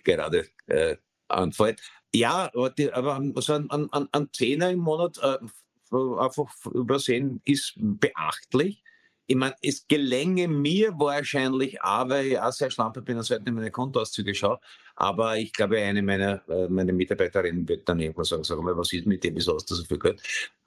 gerade 0.05 0.49
äh, 0.67 0.97
anfällt. 1.31 1.81
Ja, 2.15 2.51
aber, 2.93 3.23
so 3.37 3.53
ein, 3.55 3.71
ein, 3.71 4.09
ein 4.13 4.29
Zehner 4.33 4.71
im 4.71 4.81
Monat 4.81 5.19
äh, 5.23 5.39
einfach 6.19 6.53
übersehen 6.73 7.41
ist 7.45 7.75
beachtlich. 7.77 8.83
Ich 9.27 9.37
meine, 9.37 9.55
es 9.63 9.87
gelänge 9.87 10.49
mir 10.49 10.93
wahrscheinlich 10.99 11.81
auch, 11.83 12.09
weil 12.09 12.27
ich 12.27 12.41
auch 12.41 12.51
sehr 12.51 12.71
schlampe 12.71 13.01
bin 13.01 13.17
und 13.17 13.23
selten 13.23 13.55
meine 13.55 13.71
Kontoauszüge 13.71 14.35
schaue, 14.35 14.59
aber 14.97 15.37
ich 15.37 15.53
glaube, 15.53 15.79
eine 15.79 16.03
meiner 16.03 16.43
äh, 16.49 16.69
meine 16.69 16.93
Mitarbeiterinnen 16.93 17.69
wird 17.69 17.89
dann 17.89 18.01
irgendwann 18.01 18.25
sagen, 18.25 18.43
sag 18.43 18.61
mal, 18.61 18.77
was 18.77 18.93
ist 18.93 19.07
mit 19.07 19.23
dem, 19.23 19.37
wieso 19.37 19.55
hast 19.55 19.71
du 19.71 19.77
so 19.77 19.85
viel 19.85 20.01
Geld? 20.01 20.21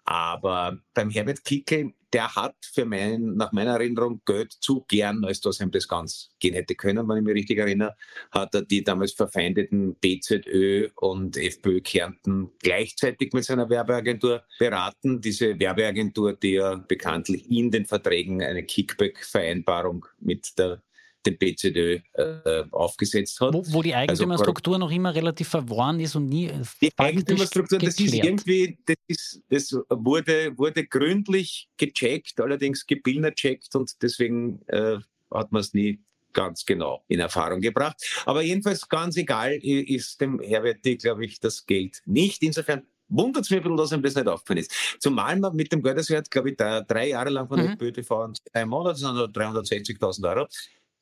Aber 0.05 0.77
beim 0.93 1.09
Herbert 1.09 1.45
Kickel, 1.45 1.93
der 2.11 2.35
hat 2.35 2.55
für 2.61 2.85
mein, 2.85 3.35
nach 3.35 3.51
meiner 3.53 3.71
Erinnerung 3.71 4.21
Geld 4.25 4.51
zu 4.51 4.85
gern, 4.87 5.23
als 5.23 5.41
dass 5.41 5.59
ihm 5.59 5.71
das 5.71 5.87
ganz 5.87 6.29
gehen 6.39 6.53
hätte 6.53 6.75
können, 6.75 7.07
wenn 7.07 7.17
ich 7.17 7.23
mich 7.23 7.35
richtig 7.35 7.57
erinnere, 7.57 7.95
hat 8.31 8.53
er 8.53 8.61
die 8.61 8.83
damals 8.83 9.13
verfeindeten 9.13 9.95
BZÖ 9.95 10.89
und 10.95 11.37
FPÖ 11.37 11.81
Kärnten 11.81 12.51
gleichzeitig 12.59 13.33
mit 13.33 13.45
seiner 13.45 13.69
Werbeagentur 13.69 14.43
beraten. 14.59 15.21
Diese 15.21 15.57
Werbeagentur, 15.59 16.33
die 16.33 16.51
ja 16.51 16.75
bekanntlich 16.75 17.49
in 17.49 17.71
den 17.71 17.85
Verträgen 17.85 18.43
eine 18.43 18.63
Kickback-Vereinbarung 18.63 20.05
mit 20.19 20.57
der 20.59 20.83
den 21.25 21.37
BZÖ 21.37 21.99
äh, 22.13 22.63
aufgesetzt 22.71 23.39
hat. 23.39 23.53
Wo, 23.53 23.63
wo 23.67 23.81
die 23.81 23.93
also 23.93 24.11
Eigentümerstruktur 24.11 24.75
also, 24.75 24.85
noch 24.85 24.91
immer 24.91 25.13
relativ 25.13 25.49
verworren 25.49 25.99
ist 25.99 26.15
und 26.15 26.27
nie 26.27 26.51
Die 26.81 26.91
Eigentümerstruktur, 26.97 27.79
das 27.79 27.99
ist 27.99 28.13
irgendwie, 28.13 28.77
das, 28.85 28.95
ist, 29.07 29.41
das 29.49 29.73
wurde, 29.89 30.57
wurde 30.57 30.85
gründlich 30.85 31.69
gecheckt, 31.77 32.39
allerdings 32.39 32.85
gebildert 32.85 33.35
checkt 33.35 33.75
und 33.75 33.91
deswegen 34.01 34.61
äh, 34.67 34.97
hat 35.31 35.51
man 35.51 35.61
es 35.61 35.73
nie 35.73 35.99
ganz 36.33 36.65
genau 36.65 37.03
in 37.07 37.19
Erfahrung 37.19 37.61
gebracht. 37.61 38.03
Aber 38.25 38.41
jedenfalls 38.41 38.89
ganz 38.89 39.17
egal 39.17 39.53
ist 39.53 40.19
dem 40.19 40.39
Herbert, 40.39 40.81
glaube 40.99 41.25
ich, 41.25 41.39
das 41.39 41.65
Geld 41.65 42.01
nicht. 42.05 42.41
Insofern 42.41 42.83
wundert 43.09 43.45
es 43.45 43.51
mich 43.51 43.59
ein 43.59 43.63
bisschen, 43.63 43.77
dass 43.77 43.91
ihm 43.91 44.01
das 44.01 44.15
nicht 44.15 44.27
aufgefallen 44.27 44.59
ist. 44.59 44.73
Zumal 44.99 45.39
man 45.39 45.55
mit 45.55 45.71
dem 45.71 45.81
Geld, 45.81 45.97
das 45.97 46.09
hat, 46.09 46.29
glaube 46.29 46.51
ich, 46.51 46.57
drei 46.57 47.09
Jahre 47.09 47.29
lang 47.29 47.47
von 47.47 47.59
mhm. 47.59 47.77
der 47.77 47.91
BTV 47.91 48.33
drei 48.51 48.65
Monate, 48.65 48.99
sind 48.99 49.15
360.000 49.15 50.35
Euro 50.35 50.47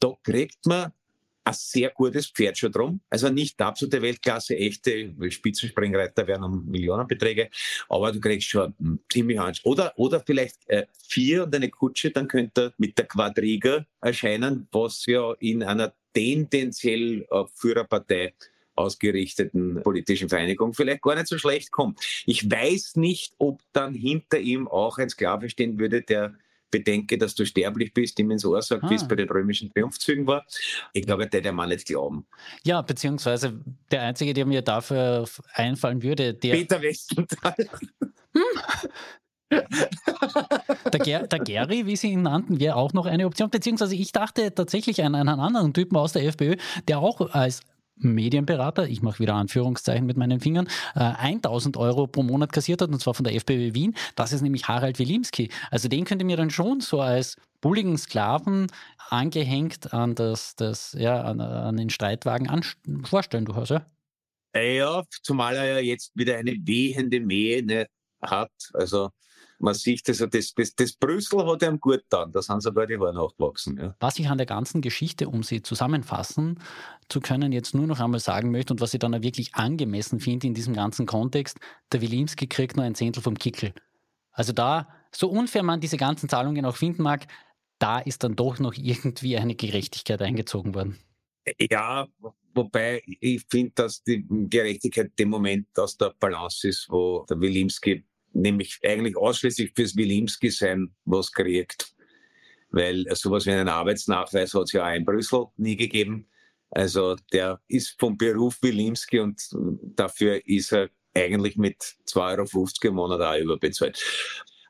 da 0.02 0.14
kriegt 0.24 0.66
man 0.66 0.92
ein 1.44 1.54
sehr 1.54 1.90
gutes 1.90 2.28
Pferd 2.28 2.58
schon 2.58 2.72
drum. 2.72 3.02
Also 3.10 3.30
nicht 3.30 3.60
absolute 3.62 4.02
Weltklasse, 4.02 4.56
echte 4.56 5.14
Spitzenspringreiter 5.30 6.28
werden 6.28 6.44
um 6.44 6.66
Millionenbeträge, 6.68 7.50
aber 7.90 8.12
du 8.12 8.20
kriegst 8.20 8.48
schon 8.48 8.74
ziemlich 9.12 9.40
eins. 9.40 9.64
Oder, 9.66 9.94
oder 9.98 10.20
vielleicht 10.20 10.58
äh, 10.68 10.86
vier 11.08 11.44
und 11.44 11.56
eine 11.56 11.70
Kutsche, 11.70 12.12
dann 12.12 12.28
könnte 12.28 12.62
er 12.62 12.74
mit 12.78 12.98
der 12.98 13.06
Quadriga 13.06 13.86
erscheinen, 14.02 14.68
was 14.72 15.06
ja 15.08 15.34
in 15.40 15.64
einer 15.64 15.94
tendenziell 16.14 17.26
auf 17.30 17.52
Führerpartei 17.56 18.34
ausgerichteten 18.76 19.82
politischen 19.84 20.30
Vereinigung 20.30 20.74
vielleicht 20.74 21.02
gar 21.02 21.16
nicht 21.16 21.28
so 21.28 21.38
schlecht 21.38 21.72
kommt. 21.72 22.00
Ich 22.26 22.50
weiß 22.50 22.96
nicht, 22.96 23.34
ob 23.38 23.62
dann 23.74 23.94
hinter 23.94 24.40
ihm 24.40 24.68
auch 24.68 24.98
ein 24.98 25.10
Sklave 25.10 25.50
stehen 25.50 25.80
würde, 25.80 26.02
der 26.02 26.36
bedenke, 26.72 27.18
dass 27.18 27.36
du 27.36 27.46
sterblich 27.46 27.94
bist, 27.94 28.18
ihm 28.20 28.32
ins 28.32 28.46
Ohr 28.46 28.62
sagt, 28.62 28.84
ah. 28.84 28.90
wie 28.90 28.96
es 28.96 29.04
ah. 29.04 29.08
bei 29.08 29.16
den 29.16 29.30
römischen 29.30 29.72
Triumphzügen 29.72 30.26
war. 30.26 30.46
Ich 30.94 31.06
glaube, 31.06 31.28
der 31.28 31.42
der 31.42 31.52
Mann 31.52 31.70
nicht 31.70 31.86
glauben. 31.86 32.26
Ja, 32.64 32.82
beziehungsweise 32.82 33.60
der 33.92 34.02
Einzige, 34.04 34.34
der 34.34 34.46
mir 34.46 34.62
dafür 34.62 35.28
einfallen 35.54 36.02
würde, 36.02 36.34
der... 36.34 36.54
Peter 36.54 36.82
Westenthal. 36.82 37.56
Hm? 38.34 38.44
der, 39.52 41.00
Ger 41.00 41.28
der 41.28 41.40
Gary, 41.40 41.86
wie 41.86 41.96
Sie 41.96 42.12
ihn 42.12 42.22
nannten, 42.22 42.60
wäre 42.60 42.76
auch 42.76 42.94
noch 42.94 43.06
eine 43.06 43.26
Option. 43.26 43.50
Beziehungsweise 43.50 43.96
ich 43.96 44.12
dachte 44.12 44.54
tatsächlich 44.56 45.04
an 45.04 45.16
einen 45.16 45.28
anderen 45.28 45.74
Typen 45.74 45.98
aus 45.98 46.14
der 46.14 46.24
FPÖ, 46.24 46.56
der 46.88 47.00
auch 47.00 47.34
als 47.34 47.62
Medienberater, 48.04 48.88
ich 48.88 49.02
mache 49.02 49.20
wieder 49.20 49.36
Anführungszeichen 49.36 50.06
mit 50.06 50.18
meinen 50.18 50.40
Fingern, 50.40 50.68
äh, 50.96 51.00
1000 51.00 51.78
Euro 51.78 52.08
pro 52.08 52.24
Monat 52.24 52.54
kassiert 52.54 52.82
hat, 52.82 52.90
und 52.90 53.00
zwar 53.00 53.14
von 53.14 53.24
der 53.24 53.36
FPÖ 53.36 53.74
Wien. 53.74 53.96
Das 54.16 54.34
ist 54.34 54.42
nämlich 54.42 54.68
Harald 54.68 55.00
Wilimski. 55.00 55.50
Also 55.70 55.88
den 55.88 56.06
könnte 56.06 56.26
mir 56.26 56.38
dann 56.38 56.50
schon 56.50 56.82
so 56.82 57.02
als 57.02 57.38
bulligen 57.62 57.98
Sklaven 57.98 58.68
angehängt 59.10 59.94
an, 59.94 60.16
das, 60.16 60.56
das, 60.56 60.96
ja, 60.98 61.22
an, 61.22 61.42
an 61.42 61.78
den 61.78 61.90
Streitwagen 61.90 62.50
vorstellen, 63.04 63.46
du 63.46 63.56
hast 63.56 63.70
ja? 63.70 63.86
Ja, 64.54 65.04
zumal 65.24 65.56
er 65.56 65.66
ja 65.66 65.80
jetzt 65.80 66.12
wieder 66.16 66.38
eine 66.38 66.56
wehende 66.64 67.20
Mähne 67.20 67.88
hat. 68.22 68.52
Also 68.74 69.10
man 69.62 69.74
sieht, 69.74 70.08
also 70.10 70.26
das, 70.26 70.54
das, 70.54 70.76
das 70.76 70.94
Brüssel 70.94 71.46
hat 71.46 71.64
ihm 71.64 71.80
gut 71.80 72.04
getan, 72.04 72.32
da 72.32 72.42
sind 72.42 72.62
sogar 72.62 72.88
die 72.88 72.98
Haare 72.98 73.14
nachgewachsen. 73.14 73.78
Ja. 73.78 73.96
Was 74.00 74.20
ich 74.20 74.28
an 74.28 74.38
der 74.38 74.48
ganzen 74.48 74.82
Geschichte, 74.82 75.30
um 75.30 75.44
sie 75.44 75.62
zusammenfassen 75.62 76.60
zu 77.10 77.20
können, 77.20 77.52
jetzt 77.52 77.74
nur 77.74 77.88
noch 77.88 78.00
einmal 78.00 78.20
sagen 78.20 78.52
möchte 78.52 78.74
und 78.74 78.82
was 78.82 78.94
ich 78.94 79.00
dann 79.00 79.16
auch 79.16 79.22
wirklich 79.22 79.56
angemessen 79.56 80.20
finde 80.20 80.48
in 80.48 80.54
diesem 80.54 80.74
ganzen 80.74 81.06
Kontext, 81.06 81.60
der 81.92 82.02
Wilimski 82.02 82.48
kriegt 82.48 82.76
nur 82.76 82.86
ein 82.86 82.96
Zehntel 82.96 83.22
vom 83.22 83.38
Kickel. 83.38 83.74
Also 84.32 84.54
da, 84.54 84.88
so 85.12 85.30
unfair 85.30 85.64
man 85.64 85.82
diese 85.82 85.98
ganzen 85.98 86.30
Zahlungen 86.30 86.66
auch 86.66 86.78
finden 86.78 87.04
mag, 87.04 87.28
da 87.80 88.00
ist 88.00 88.24
dann 88.24 88.36
doch 88.36 88.60
noch 88.60 88.76
irgendwie 88.76 89.38
eine 89.38 89.56
Gerechtigkeit 89.56 90.22
eingezogen 90.22 90.76
worden. 90.76 90.98
Ja, 91.60 92.08
wobei 92.54 93.02
ich 93.06 93.44
finde, 93.50 93.72
dass 93.76 94.04
die 94.04 94.26
Gerechtigkeit 94.30 95.18
dem 95.18 95.30
Moment 95.30 95.68
aus 95.78 95.98
der 95.98 96.14
Balance 96.20 96.68
ist, 96.68 96.88
wo 96.90 97.26
der 97.28 97.42
Wilimski 97.42 98.06
nämlich 98.34 98.80
eigentlich 98.84 99.18
ausschließlich 99.18 99.72
fürs 99.76 99.96
Wilimski 99.96 100.50
sein 100.50 100.94
was 101.06 101.32
kriegt. 101.32 101.94
Weil 102.70 103.06
sowas 103.16 103.46
wie 103.46 103.52
einen 103.52 103.68
Arbeitsnachweis 103.68 104.54
hat 104.54 104.64
es 104.64 104.72
ja 104.72 104.88
auch 104.88 104.96
in 104.96 105.06
Brüssel 105.06 105.48
nie 105.58 105.76
gegeben. 105.76 106.28
Also 106.70 107.18
der 107.34 107.60
ist 107.68 108.00
vom 108.00 108.18
Beruf 108.18 108.62
Wilimski 108.62 109.20
und 109.20 109.42
dafür 109.96 110.42
ist 110.48 110.72
er 110.72 110.90
eigentlich 111.14 111.58
mit 111.58 111.82
2,50 112.08 112.16
Euro 112.16 112.70
im 112.84 112.96
Monat 112.96 113.22
auch 113.22 113.38
überbezahlt. 113.38 114.02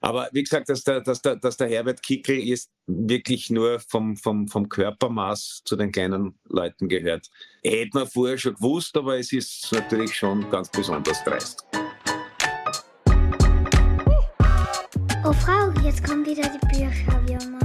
Aber 0.04 0.30
wie 0.32 0.41
gesagt, 0.41 0.67
dass 0.67 0.84
der, 0.84 1.02
dass 1.02 1.21
der, 1.21 1.36
dass 1.36 1.58
der 1.58 1.69
Herbert 1.69 2.02
Kickel 2.02 2.39
ist 2.39 2.71
wirklich 2.88 3.52
nur 3.52 3.80
vom, 3.80 4.17
vom, 4.17 4.47
vom 4.47 4.67
Körpermaß 4.67 5.62
zu 5.63 5.76
den 5.76 5.91
kleinen 5.91 6.39
Leuten 6.50 6.89
gehört. 6.89 7.30
Hätte 7.63 7.91
man 7.93 8.08
vorher 8.08 8.39
schon 8.39 8.56
gewusst, 8.56 8.97
aber 8.97 9.19
es 9.19 9.32
ist 9.32 9.71
natürlich 9.71 10.15
schon 10.15 10.50
ganz 10.50 10.69
besonders 10.69 11.24
dreist. 11.24 11.63
Oh 15.32 15.34
Frau, 15.34 15.72
jetzt 15.82 16.04
kommen 16.04 16.26
wieder 16.26 16.44
die 16.44 16.60
Bücher, 16.67 17.26
wie 17.26 17.32
immer. 17.32 17.60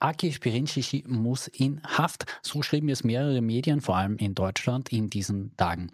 Aki 0.00 0.32
Spirincici 0.32 1.04
muss 1.06 1.46
in 1.46 1.80
Haft. 1.84 2.26
So 2.42 2.62
schrieben 2.62 2.88
es 2.88 3.04
mehrere 3.04 3.40
Medien, 3.42 3.80
vor 3.80 3.96
allem 3.96 4.16
in 4.16 4.34
Deutschland, 4.34 4.90
in 4.90 5.08
diesen 5.08 5.56
Tagen. 5.56 5.92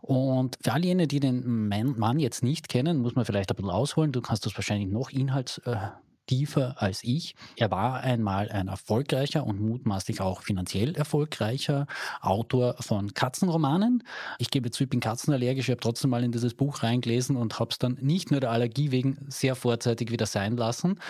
Und 0.00 0.56
für 0.62 0.72
all 0.72 0.84
jene, 0.84 1.08
die 1.08 1.18
den 1.18 1.66
Mann 1.66 2.20
jetzt 2.20 2.44
nicht 2.44 2.68
kennen, 2.68 2.98
muss 2.98 3.16
man 3.16 3.24
vielleicht 3.24 3.50
ein 3.50 3.56
bisschen 3.56 3.70
ausholen. 3.70 4.12
Du 4.12 4.20
kannst 4.20 4.46
das 4.46 4.54
wahrscheinlich 4.56 4.88
noch 4.88 5.10
inhalts, 5.10 5.58
äh, 5.64 5.88
attraktiver 6.30 6.74
als 6.78 7.02
ich. 7.02 7.34
Er 7.56 7.70
war 7.70 8.00
einmal 8.00 8.48
ein 8.50 8.68
erfolgreicher 8.68 9.46
und 9.46 9.60
mutmaßlich 9.60 10.20
auch 10.20 10.42
finanziell 10.42 10.94
erfolgreicher 10.94 11.86
Autor 12.20 12.76
von 12.80 13.12
Katzenromanen. 13.14 14.04
Ich 14.38 14.50
gebe 14.50 14.70
zu, 14.70 14.84
ich 14.84 14.90
bin 14.90 15.00
katzenallergisch, 15.00 15.68
ich 15.68 15.72
habe 15.72 15.80
trotzdem 15.80 16.10
mal 16.10 16.24
in 16.24 16.32
dieses 16.32 16.54
Buch 16.54 16.82
reingelesen 16.82 17.36
und 17.36 17.58
habe 17.58 17.70
es 17.70 17.78
dann 17.78 17.98
nicht 18.00 18.30
nur 18.30 18.40
der 18.40 18.50
Allergie 18.50 18.90
wegen 18.90 19.18
sehr 19.28 19.54
vorzeitig 19.54 20.10
wieder 20.10 20.26
sein 20.26 20.56
lassen. 20.56 21.00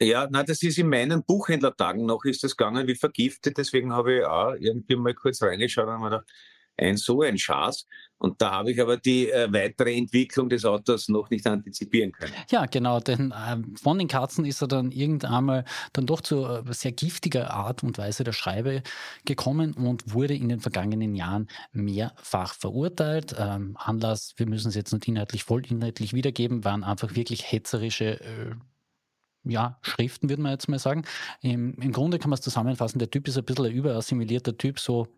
Ja, 0.00 0.26
na, 0.30 0.42
das 0.42 0.62
ist 0.62 0.78
in 0.78 0.88
meinen 0.88 1.22
Buchhändlertagen 1.22 2.06
noch 2.06 2.24
ist 2.24 2.42
das 2.42 2.56
gegangen 2.56 2.88
wie 2.88 2.96
vergiftet. 2.96 3.56
Deswegen 3.58 3.92
habe 3.92 4.18
ich 4.18 4.24
auch 4.24 4.54
irgendwie 4.58 4.96
mal 4.96 5.14
kurz 5.14 5.42
reingeschaut 5.42 5.86
und 5.86 6.00
mir 6.00 6.10
gedacht, 6.10 6.26
ein 6.76 6.96
so 6.96 7.22
ein 7.22 7.38
Schatz. 7.38 7.86
Und 8.22 8.40
da 8.40 8.52
habe 8.52 8.70
ich 8.70 8.80
aber 8.80 8.96
die 8.96 9.28
äh, 9.28 9.52
weitere 9.52 9.96
Entwicklung 9.96 10.48
des 10.48 10.64
Autors 10.64 11.08
noch 11.08 11.28
nicht 11.28 11.44
antizipieren 11.44 12.12
können. 12.12 12.32
Ja, 12.50 12.66
genau, 12.66 13.00
denn 13.00 13.32
äh, 13.32 13.56
von 13.76 13.98
den 13.98 14.06
Katzen 14.06 14.44
ist 14.44 14.62
er 14.62 14.68
dann 14.68 14.92
irgendwann 14.92 15.44
mal 15.44 15.64
dann 15.92 16.06
doch 16.06 16.20
zu 16.20 16.44
äh, 16.44 16.62
sehr 16.70 16.92
giftiger 16.92 17.50
Art 17.50 17.82
und 17.82 17.98
Weise 17.98 18.22
der 18.22 18.32
Schreibe 18.32 18.84
gekommen 19.24 19.74
und 19.74 20.14
wurde 20.14 20.34
in 20.34 20.48
den 20.48 20.60
vergangenen 20.60 21.16
Jahren 21.16 21.48
mehrfach 21.72 22.54
verurteilt. 22.54 23.34
Ähm, 23.36 23.76
Anlass, 23.76 24.34
wir 24.36 24.46
müssen 24.46 24.68
es 24.68 24.76
jetzt 24.76 24.92
nicht 24.92 25.08
inhaltlich 25.08 25.42
voll 25.42 25.66
inhaltlich 25.66 26.14
wiedergeben, 26.14 26.64
waren 26.64 26.84
einfach 26.84 27.16
wirklich 27.16 27.50
hetzerische 27.50 28.20
äh, 28.20 28.54
ja, 29.42 29.80
Schriften, 29.82 30.28
würde 30.28 30.42
man 30.42 30.52
jetzt 30.52 30.68
mal 30.68 30.78
sagen. 30.78 31.02
Im, 31.40 31.74
Im, 31.74 31.90
Grunde 31.90 32.20
kann 32.20 32.30
man 32.30 32.36
es 32.36 32.42
zusammenfassen, 32.42 33.00
der 33.00 33.10
Typ 33.10 33.26
ist 33.26 33.36
ein 33.36 33.44
bisschen 33.44 33.66
ein 33.66 33.72
überassimilierter 33.72 34.56
Typ, 34.56 34.78
so 34.78 35.08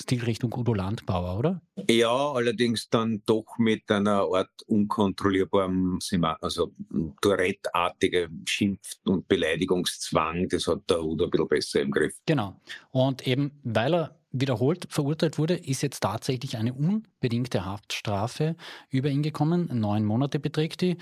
Stilrichtung 0.00 0.52
Udo 0.52 0.74
Landbauer, 0.74 1.38
oder? 1.38 1.62
Ja, 1.88 2.32
allerdings 2.32 2.88
dann 2.88 3.22
doch 3.26 3.46
mit 3.58 3.88
einer 3.90 4.22
Art 4.22 4.50
unkontrollierbarem, 4.66 5.98
also 6.40 6.72
Tourette-artige 7.20 8.28
Schimpf- 8.44 8.98
und 9.04 9.28
Beleidigungszwang. 9.28 10.48
Das 10.48 10.66
hat 10.66 10.88
der 10.90 11.02
Udo 11.02 11.24
ein 11.24 11.30
bisschen 11.30 11.48
besser 11.48 11.80
im 11.80 11.90
Griff. 11.90 12.16
Genau. 12.26 12.60
Und 12.90 13.26
eben, 13.26 13.60
weil 13.62 13.94
er 13.94 14.23
wiederholt 14.34 14.86
verurteilt 14.90 15.38
wurde, 15.38 15.54
ist 15.54 15.82
jetzt 15.82 16.00
tatsächlich 16.00 16.56
eine 16.56 16.74
unbedingte 16.74 17.64
Haftstrafe 17.64 18.56
über 18.90 19.08
ihn 19.08 19.22
gekommen. 19.22 19.70
Neun 19.72 20.04
Monate 20.04 20.40
beträgt 20.40 20.80
die. 20.80 20.98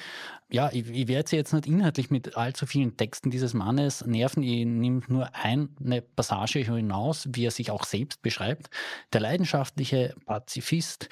Ja, 0.51 0.71
ich, 0.71 0.88
ich 0.90 1.09
werde 1.09 1.29
Sie 1.29 1.37
jetzt 1.37 1.53
nicht 1.55 1.66
inhaltlich 1.66 2.11
mit 2.11 2.37
allzu 2.37 2.66
vielen 2.66 2.97
Texten 2.97 3.31
dieses 3.31 3.55
Mannes 3.55 4.05
nerven. 4.05 4.42
Ich 4.42 4.66
nehme 4.66 5.03
nur 5.09 5.35
eine 5.35 6.03
Passage 6.03 6.61
hinaus, 6.61 7.27
wie 7.33 7.47
er 7.47 7.51
sich 7.51 7.71
auch 7.71 7.85
selbst 7.85 8.21
beschreibt. 8.23 8.68
Der 9.12 9.23
leidenschaftliche 9.23 10.14
Pazifist 10.27 11.09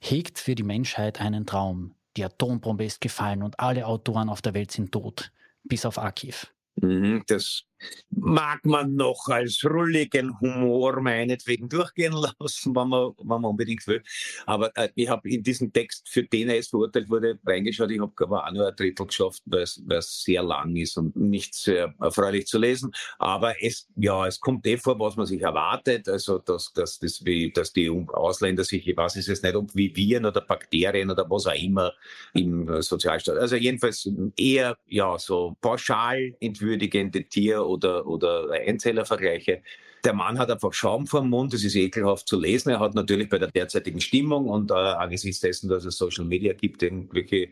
hegt 0.00 0.38
für 0.38 0.56
die 0.56 0.64
Menschheit 0.64 1.20
einen 1.20 1.46
Traum. 1.46 1.94
Die 2.16 2.24
Atombombe 2.24 2.84
ist 2.84 3.00
gefallen 3.00 3.42
und 3.44 3.60
alle 3.60 3.86
Autoren 3.86 4.28
auf 4.28 4.42
der 4.42 4.54
Welt 4.54 4.72
sind 4.72 4.90
tot, 4.90 5.30
bis 5.62 5.86
auf 5.86 5.98
Akiv. 5.98 6.52
Mhm, 6.76 7.22
das 7.28 7.64
mag 8.10 8.64
man 8.64 8.94
noch 8.96 9.28
als 9.28 9.64
rulligen 9.64 10.38
Humor 10.40 11.00
meinetwegen 11.00 11.68
durchgehen 11.68 12.12
lassen, 12.12 12.74
wenn 12.74 12.88
man, 12.88 13.12
wenn 13.18 13.26
man 13.26 13.44
unbedingt 13.44 13.86
will. 13.86 14.02
Aber 14.46 14.76
äh, 14.76 14.88
ich 14.94 15.08
habe 15.08 15.28
in 15.28 15.42
diesen 15.42 15.72
Text, 15.72 16.08
für 16.08 16.24
den 16.24 16.48
er 16.48 16.56
jetzt 16.56 16.70
verurteilt 16.70 17.08
wurde, 17.08 17.38
reingeschaut. 17.46 17.90
Ich 17.90 18.00
habe 18.00 18.12
aber 18.18 18.46
auch 18.46 18.52
nur 18.52 18.68
ein 18.68 18.76
Drittel 18.76 19.06
geschafft, 19.06 19.42
weil 19.46 19.62
es, 19.62 19.80
sehr 20.22 20.42
lang 20.42 20.76
ist 20.76 20.96
und 20.96 21.16
nicht 21.16 21.54
sehr 21.54 21.94
erfreulich 22.00 22.46
zu 22.46 22.58
lesen. 22.58 22.92
Aber 23.18 23.54
es, 23.62 23.88
ja, 23.96 24.26
es 24.26 24.40
kommt 24.40 24.66
eh 24.66 24.76
vor, 24.76 24.98
was 24.98 25.16
man 25.16 25.26
sich 25.26 25.40
erwartet. 25.40 26.08
Also, 26.08 26.38
dass, 26.38 26.72
dass, 26.72 26.98
das 26.98 27.24
wie, 27.24 27.50
dass 27.52 27.72
die 27.72 27.90
Ausländer 27.90 28.64
sich, 28.64 28.86
ich 28.86 28.96
weiß 28.96 29.16
es 29.16 29.26
jetzt 29.26 29.42
nicht, 29.42 29.54
ob 29.54 29.74
wie 29.74 29.94
Viren 29.94 30.26
oder 30.26 30.40
Bakterien 30.40 31.10
oder 31.10 31.28
was 31.30 31.46
auch 31.46 31.54
immer 31.54 31.92
im 32.34 32.82
Sozialstaat. 32.82 33.38
Also 33.38 33.56
jedenfalls 33.56 34.08
eher, 34.36 34.76
ja, 34.86 35.18
so 35.18 35.56
pauschal 35.60 36.34
entwürdigende 36.40 37.24
Tier- 37.24 37.69
oder, 37.70 38.06
oder 38.06 38.50
Einzellervergleiche. 38.50 39.62
Der 40.04 40.14
Mann 40.14 40.38
hat 40.38 40.50
einfach 40.50 40.72
Schaum 40.72 41.06
vor 41.06 41.20
dem 41.20 41.30
Mund, 41.30 41.52
das 41.52 41.62
ist 41.62 41.74
ekelhaft 41.74 42.26
zu 42.26 42.38
lesen. 42.40 42.70
Er 42.70 42.80
hat 42.80 42.94
natürlich 42.94 43.28
bei 43.28 43.38
der 43.38 43.50
derzeitigen 43.50 44.00
Stimmung 44.00 44.48
und 44.48 44.70
äh, 44.70 44.74
angesichts 44.74 45.40
dessen, 45.40 45.68
dass 45.68 45.84
es 45.84 45.98
Social 45.98 46.24
Media 46.24 46.54
gibt, 46.54 46.82
irgendwelche 46.82 47.50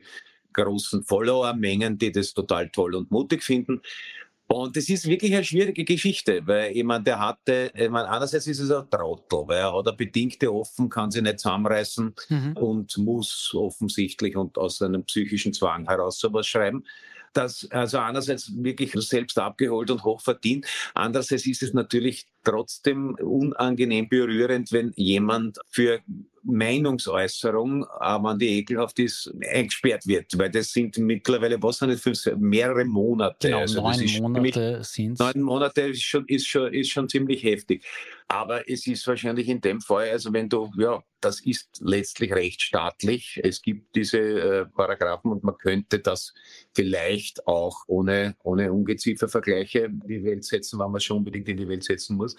großen 0.54 1.04
Follower-Mengen, 1.04 1.98
die 1.98 2.10
das 2.10 2.32
total 2.32 2.68
toll 2.70 2.94
und 2.94 3.10
mutig 3.10 3.42
finden. 3.42 3.82
Und 4.50 4.76
das 4.78 4.88
ist 4.88 5.06
wirklich 5.06 5.34
eine 5.34 5.44
schwierige 5.44 5.84
Geschichte, 5.84 6.40
weil 6.46 6.74
ich 6.74 6.82
meine, 6.82 7.04
der 7.04 7.18
hatte, 7.18 7.70
ich 7.74 7.90
meine, 7.90 8.08
einerseits 8.08 8.46
ist 8.46 8.60
es 8.60 8.70
ein 8.70 8.88
Trottel, 8.88 9.46
weil 9.46 9.58
er 9.58 9.76
hat 9.76 9.86
eine 9.86 9.94
bedingte 9.94 10.50
Offen, 10.50 10.88
kann 10.88 11.10
sich 11.10 11.20
nicht 11.20 11.40
zusammenreißen 11.40 12.14
mhm. 12.30 12.52
und 12.56 12.96
muss 12.96 13.52
offensichtlich 13.54 14.36
und 14.36 14.56
aus 14.56 14.80
einem 14.80 15.04
psychischen 15.04 15.52
Zwang 15.52 15.86
heraus 15.86 16.18
sowas 16.18 16.46
schreiben 16.46 16.82
das 17.32 17.68
also 17.70 17.98
einerseits 17.98 18.52
wirklich 18.56 18.92
selbst 18.92 19.38
abgeholt 19.38 19.90
und 19.90 20.04
hoch 20.04 20.20
verdient. 20.20 20.66
Andererseits 20.94 21.46
ist 21.46 21.62
es 21.62 21.74
natürlich 21.74 22.26
trotzdem 22.48 23.14
unangenehm 23.16 24.08
berührend, 24.08 24.72
wenn 24.72 24.92
jemand 24.96 25.58
für 25.68 26.00
Meinungsäußerung, 26.42 27.82
wenn 27.82 28.38
die 28.38 28.60
ekelhaft 28.60 28.98
ist, 28.98 29.32
eingesperrt 29.52 30.06
wird, 30.06 30.38
weil 30.38 30.50
das 30.50 30.72
sind 30.72 30.96
mittlerweile, 30.98 31.62
was 31.62 31.78
sind 31.78 31.90
das 31.90 32.00
für 32.00 32.36
mehrere 32.36 32.84
Monate. 32.84 33.48
Genau, 33.48 33.58
also 33.60 33.82
neun 33.82 34.32
Monate 34.32 34.80
sind 34.82 35.18
Neun 35.18 35.42
Monate 35.42 35.82
ist 35.82 36.02
schon, 36.02 36.24
ist, 36.26 36.46
schon, 36.46 36.72
ist 36.72 36.90
schon 36.90 37.08
ziemlich 37.08 37.42
heftig. 37.42 37.84
Aber 38.28 38.68
es 38.68 38.86
ist 38.86 39.06
wahrscheinlich 39.06 39.48
in 39.48 39.60
dem 39.60 39.80
Fall, 39.80 40.10
also 40.10 40.32
wenn 40.32 40.48
du, 40.48 40.70
ja, 40.76 41.02
das 41.20 41.40
ist 41.40 41.80
letztlich 41.80 42.32
rechtsstaatlich. 42.32 43.40
Es 43.42 43.62
gibt 43.62 43.94
diese 43.96 44.18
äh, 44.18 44.66
Paragraphen 44.66 45.32
und 45.32 45.42
man 45.42 45.56
könnte 45.56 45.98
das 45.98 46.34
vielleicht 46.74 47.46
auch 47.46 47.76
ohne, 47.86 48.36
ohne 48.42 48.72
Ungeziefervergleiche 48.72 49.80
in 49.80 50.02
die 50.06 50.22
Welt 50.24 50.44
setzen, 50.44 50.78
wenn 50.78 50.90
man 50.90 51.00
schon 51.00 51.18
unbedingt 51.18 51.48
in 51.48 51.56
die 51.56 51.68
Welt 51.68 51.84
setzen 51.84 52.16
muss. 52.16 52.36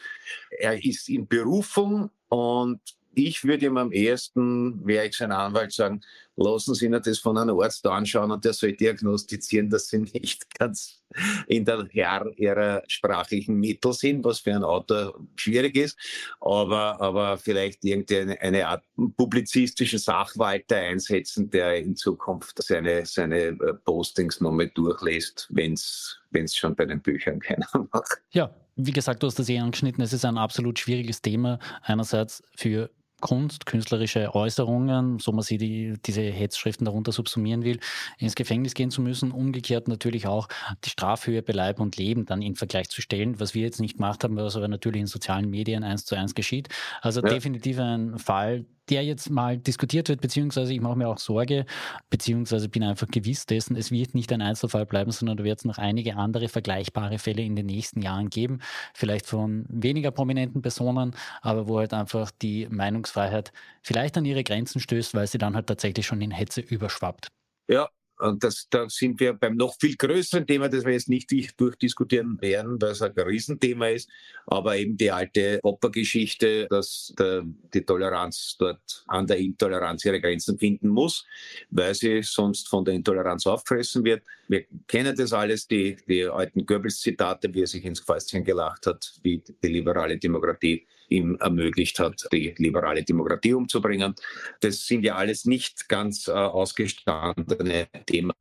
Er 0.60 0.84
ist 0.84 1.10
in 1.10 1.28
Berufung 1.28 2.10
und 2.30 2.82
ich 3.14 3.44
würde 3.44 3.66
ihm 3.66 3.78
am 3.78 3.92
ehesten, 3.92 4.86
wäre 4.86 5.08
ich 5.08 5.18
sein 5.18 5.32
Anwalt, 5.32 5.74
sagen, 5.74 6.02
lassen 6.36 6.74
Sie 6.74 6.86
ihn 6.86 6.92
das 6.92 7.20
von 7.20 7.38
einem 7.38 7.60
Arzt 7.60 7.86
anschauen 7.86 8.32
und 8.32 8.46
der 8.46 8.54
soll 8.54 8.74
diagnostizieren, 8.74 9.70
dass 9.70 9.90
Sie 9.90 9.98
nicht 10.14 10.58
ganz 10.58 11.04
in 11.48 11.66
der 11.66 11.88
Herr 11.92 12.32
ihrer 12.38 12.84
sprachlichen 12.88 13.56
Mittel 13.56 13.94
sind, 13.94 14.24
was 14.24 14.40
für 14.40 14.54
ein 14.54 14.64
Autor 14.64 15.20
schwierig 15.36 15.76
ist, 15.76 15.98
aber, 16.40 17.02
aber 17.02 17.38
vielleicht 17.38 17.84
irgendeine 17.84 18.40
eine 18.40 18.68
Art 18.68 18.84
publizistischen 19.18 20.00
Sachwalter 20.00 20.78
einsetzen, 20.78 21.50
der 21.50 21.78
in 21.78 21.96
Zukunft 21.96 22.62
seine, 22.64 23.06
seine 23.06 23.48
äh, 23.48 23.74
Postings 23.84 24.40
nochmal 24.40 24.70
durchlässt, 24.70 25.48
wenn 25.50 25.74
es 25.74 26.56
schon 26.56 26.76
bei 26.76 26.86
den 26.86 27.02
Büchern 27.02 27.40
keiner 27.40 27.68
macht. 27.92 28.22
Ja, 28.32 28.54
wie 28.80 28.92
gesagt, 28.92 29.22
du 29.22 29.28
hast 29.28 29.38
das 29.38 29.50
eh 29.50 29.60
angeschnitten, 29.60 30.04
es 30.04 30.14
ist 30.14 30.26
ein 30.26 30.38
absolut 30.38 30.80
schwieriges 30.80 31.22
Thema, 31.22 31.60
einerseits 31.84 32.42
für 32.56 32.90
Kunst, 33.20 33.66
künstlerische 33.66 34.34
Äußerungen, 34.34 35.20
so 35.20 35.34
man 35.34 35.42
sie 35.42 35.58
die, 35.58 35.96
diese 36.06 36.22
Hetzschriften 36.22 36.86
darunter 36.86 37.12
subsumieren 37.12 37.64
will, 37.64 37.80
ins 38.18 38.36
Gefängnis 38.36 38.74
gehen 38.74 38.92
zu 38.92 39.02
müssen. 39.02 39.32
Umgekehrt 39.32 39.90
natürlich 39.90 40.26
auch 40.28 40.48
die 40.86 40.90
Strafhöhe 40.90 41.42
bei 41.42 41.54
Leib 41.54 41.82
und 41.82 41.98
Leben 41.98 42.26
dann 42.26 42.42
in 42.42 42.56
Vergleich 42.56 42.90
zu 42.90 43.02
stellen, 43.02 43.40
was 43.40 43.54
wir 43.54 43.64
jetzt 43.64 43.82
nicht 43.82 43.98
gemacht 43.98 44.24
haben, 44.24 44.38
was 44.38 44.56
aber 44.56 44.70
natürlich 44.70 45.02
in 45.02 45.08
sozialen 45.08 45.50
Medien 45.50 45.84
eins 45.84 46.06
zu 46.06 46.16
eins 46.16 46.34
geschieht. 46.34 46.70
Also 47.02 47.22
ja. 47.22 47.30
definitiv 47.30 47.80
ein 47.80 48.18
Fall, 48.18 48.66
der 48.90 49.04
jetzt 49.04 49.30
mal 49.30 49.58
diskutiert 49.58 50.10
wird, 50.10 50.22
beziehungsweise 50.22 50.74
ich 50.74 50.82
mache 50.82 50.98
mir 50.98 51.08
auch 51.08 51.18
Sorge, 51.18 51.66
beziehungsweise 52.10 52.70
bin 52.70 52.84
einfach 52.84 53.08
gewiss 53.08 53.46
dessen, 53.46 53.76
es 53.76 53.92
wird 53.92 54.16
nicht 54.16 54.32
ein 54.32 54.42
Einzelfall 54.42 54.86
bleiben, 54.86 55.12
sondern 55.12 55.38
da 55.38 55.44
wird 55.44 55.60
es 55.60 55.66
noch 55.66 55.78
einige 55.78 56.16
andere 56.16 56.50
vergleichbare 56.50 57.20
Fälle 57.20 57.44
in 57.44 57.56
den 57.56 57.66
nächsten 57.66 58.02
Jahren 58.02 58.30
geben, 58.30 58.60
vielleicht 58.94 59.26
von 59.26 59.66
weniger 59.70 60.12
prominenten 60.12 60.62
Personen, 60.62 61.16
aber 61.42 61.68
wo 61.68 61.80
halt 61.80 61.94
einfach 61.94 62.32
die 62.42 62.68
Meinungsfreiheit 62.70 63.52
vielleicht 63.82 64.18
an 64.18 64.26
ihre 64.26 64.44
Grenzen 64.44 64.80
stößt, 64.80 65.14
weil 65.14 65.28
sie 65.28 65.38
dann 65.38 65.56
halt 65.56 65.68
tatsächlich 65.68 66.06
schon 66.06 66.22
in 66.22 66.32
Hetze 66.32 66.62
überschwappt. 66.62 67.28
Ja, 67.68 67.90
und 68.20 68.44
das, 68.44 68.68
da 68.70 68.90
sind 68.90 69.20
wir 69.20 69.34
beim 69.34 69.56
noch 69.56 69.76
viel 69.80 69.96
größeren 69.96 70.46
Thema, 70.46 70.70
das 70.70 70.86
wir 70.86 70.94
jetzt 70.94 71.10
nicht 71.10 71.32
durchdiskutieren 71.58 72.40
werden, 72.42 72.82
weil 72.82 72.92
es 72.92 73.02
ein 73.02 73.14
Riesenthema 73.14 73.88
ist, 73.88 74.10
aber 74.46 74.78
eben 74.78 74.98
die 74.98 75.12
alte 75.12 75.60
Opfergeschichte, 75.64 76.68
dass 76.70 77.14
der, 77.18 77.44
die 77.74 77.86
Toleranz 77.86 78.58
dort 78.60 79.04
an 79.08 79.26
der 79.26 79.38
Intoleranz 79.38 80.04
ihre 80.06 80.20
Grenzen 80.20 80.58
finden 80.58 80.90
muss, 80.90 81.26
weil 81.70 81.96
sie 81.96 82.22
sonst 82.24 82.68
von 82.68 82.84
der 82.84 82.94
Intoleranz 82.94 83.48
auffressen 83.48 84.04
wird. 84.04 84.24
Wir 84.48 84.66
kennen 84.88 85.16
das 85.16 85.32
alles, 85.32 85.68
die, 85.68 85.96
die 86.08 86.26
alten 86.26 86.66
Goebbels-Zitate, 86.66 87.54
wie 87.54 87.62
er 87.62 87.68
sich 87.68 87.86
ins 87.86 88.02
Fäustchen 88.02 88.44
gelacht 88.44 88.86
hat, 88.86 89.14
wie 89.24 89.42
die 89.64 89.68
liberale 89.68 90.18
Demokratie 90.18 90.86
ihm 91.10 91.38
ermöglicht 91.40 92.00
hat, 92.00 92.28
die 92.32 92.54
liberale 92.58 93.04
Demokratie 93.04 93.54
umzubringen. 93.54 94.16
Das 94.62 94.86
sind 94.86 95.04
ja 95.04 95.16
alles 95.16 95.46
nicht 95.46 95.90
ganz 95.90 96.28
äh, 96.28 96.32
ausgestandene 96.32 97.88
Themen. 98.10 98.34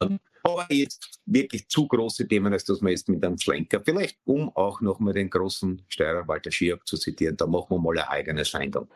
Aber 0.42 0.66
jetzt 0.70 1.20
wirklich 1.26 1.68
zu 1.68 1.86
große 1.86 2.26
Themen, 2.26 2.52
als 2.52 2.64
dass 2.64 2.80
man 2.80 2.92
jetzt 2.92 3.08
mit 3.08 3.22
einem 3.22 3.38
Schlenker, 3.38 3.82
vielleicht 3.84 4.18
um 4.24 4.48
auch 4.56 4.80
nochmal 4.80 5.12
den 5.12 5.28
großen 5.28 5.82
Steirer 5.88 6.26
Walter 6.26 6.50
Schiak 6.50 6.86
zu 6.86 6.96
zitieren, 6.96 7.36
da 7.36 7.46
machen 7.46 7.66
wir 7.70 7.78
mal 7.78 7.98
eine 7.98 8.08
eigene 8.08 8.44
Sendung. 8.44 8.88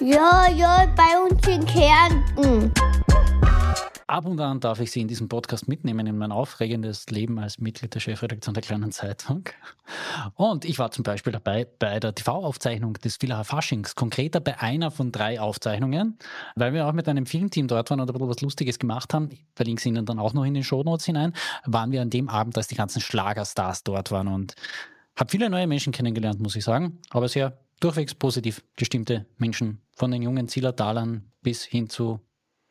Ja, 0.00 0.48
ja, 0.50 0.94
bei 0.94 1.18
uns 1.18 1.46
in 1.48 1.64
Kärnten. 1.64 2.72
Ab 4.08 4.24
und 4.24 4.40
an 4.40 4.58
darf 4.58 4.80
ich 4.80 4.90
Sie 4.90 5.02
in 5.02 5.06
diesem 5.06 5.28
Podcast 5.28 5.68
mitnehmen 5.68 6.06
in 6.06 6.16
mein 6.16 6.32
aufregendes 6.32 7.10
Leben 7.10 7.38
als 7.38 7.58
Mitglied 7.58 7.94
der 7.94 8.00
Chefredaktion 8.00 8.54
der 8.54 8.62
Kleinen 8.62 8.90
Zeitung. 8.90 9.44
Und 10.34 10.64
ich 10.64 10.78
war 10.78 10.90
zum 10.90 11.02
Beispiel 11.02 11.30
dabei 11.30 11.66
bei 11.78 12.00
der 12.00 12.14
TV-Aufzeichnung 12.14 12.94
des 12.94 13.18
Villacher 13.18 13.44
Faschings, 13.44 13.96
konkreter 13.96 14.40
bei 14.40 14.58
einer 14.60 14.90
von 14.90 15.12
drei 15.12 15.38
Aufzeichnungen, 15.38 16.18
weil 16.54 16.72
wir 16.72 16.86
auch 16.86 16.94
mit 16.94 17.06
einem 17.06 17.26
Filmteam 17.26 17.68
dort 17.68 17.90
waren 17.90 18.00
und 18.00 18.08
ein 18.08 18.12
bisschen 18.14 18.30
was 18.30 18.40
Lustiges 18.40 18.78
gemacht 18.78 19.12
haben. 19.12 19.28
Ich 19.30 19.44
verlinke 19.54 19.82
Sie 19.82 19.90
Ihnen 19.90 20.06
dann 20.06 20.18
auch 20.18 20.32
noch 20.32 20.44
in 20.44 20.54
den 20.54 20.64
Shownotes 20.64 21.04
hinein. 21.04 21.34
Waren 21.66 21.92
wir 21.92 22.00
an 22.00 22.08
dem 22.08 22.30
Abend, 22.30 22.56
als 22.56 22.68
die 22.68 22.76
ganzen 22.76 23.02
Schlagerstars 23.02 23.84
dort 23.84 24.10
waren 24.10 24.28
und 24.28 24.54
habe 25.16 25.30
viele 25.30 25.50
neue 25.50 25.66
Menschen 25.66 25.92
kennengelernt, 25.92 26.40
muss 26.40 26.56
ich 26.56 26.64
sagen, 26.64 26.98
aber 27.10 27.28
sehr 27.28 27.58
durchwegs 27.80 28.14
positiv 28.14 28.64
gestimmte 28.74 29.26
Menschen, 29.36 29.82
von 29.94 30.10
den 30.10 30.22
jungen 30.22 30.48
Zillertalern 30.48 31.30
bis 31.42 31.62
hin 31.62 31.90
zu 31.90 32.20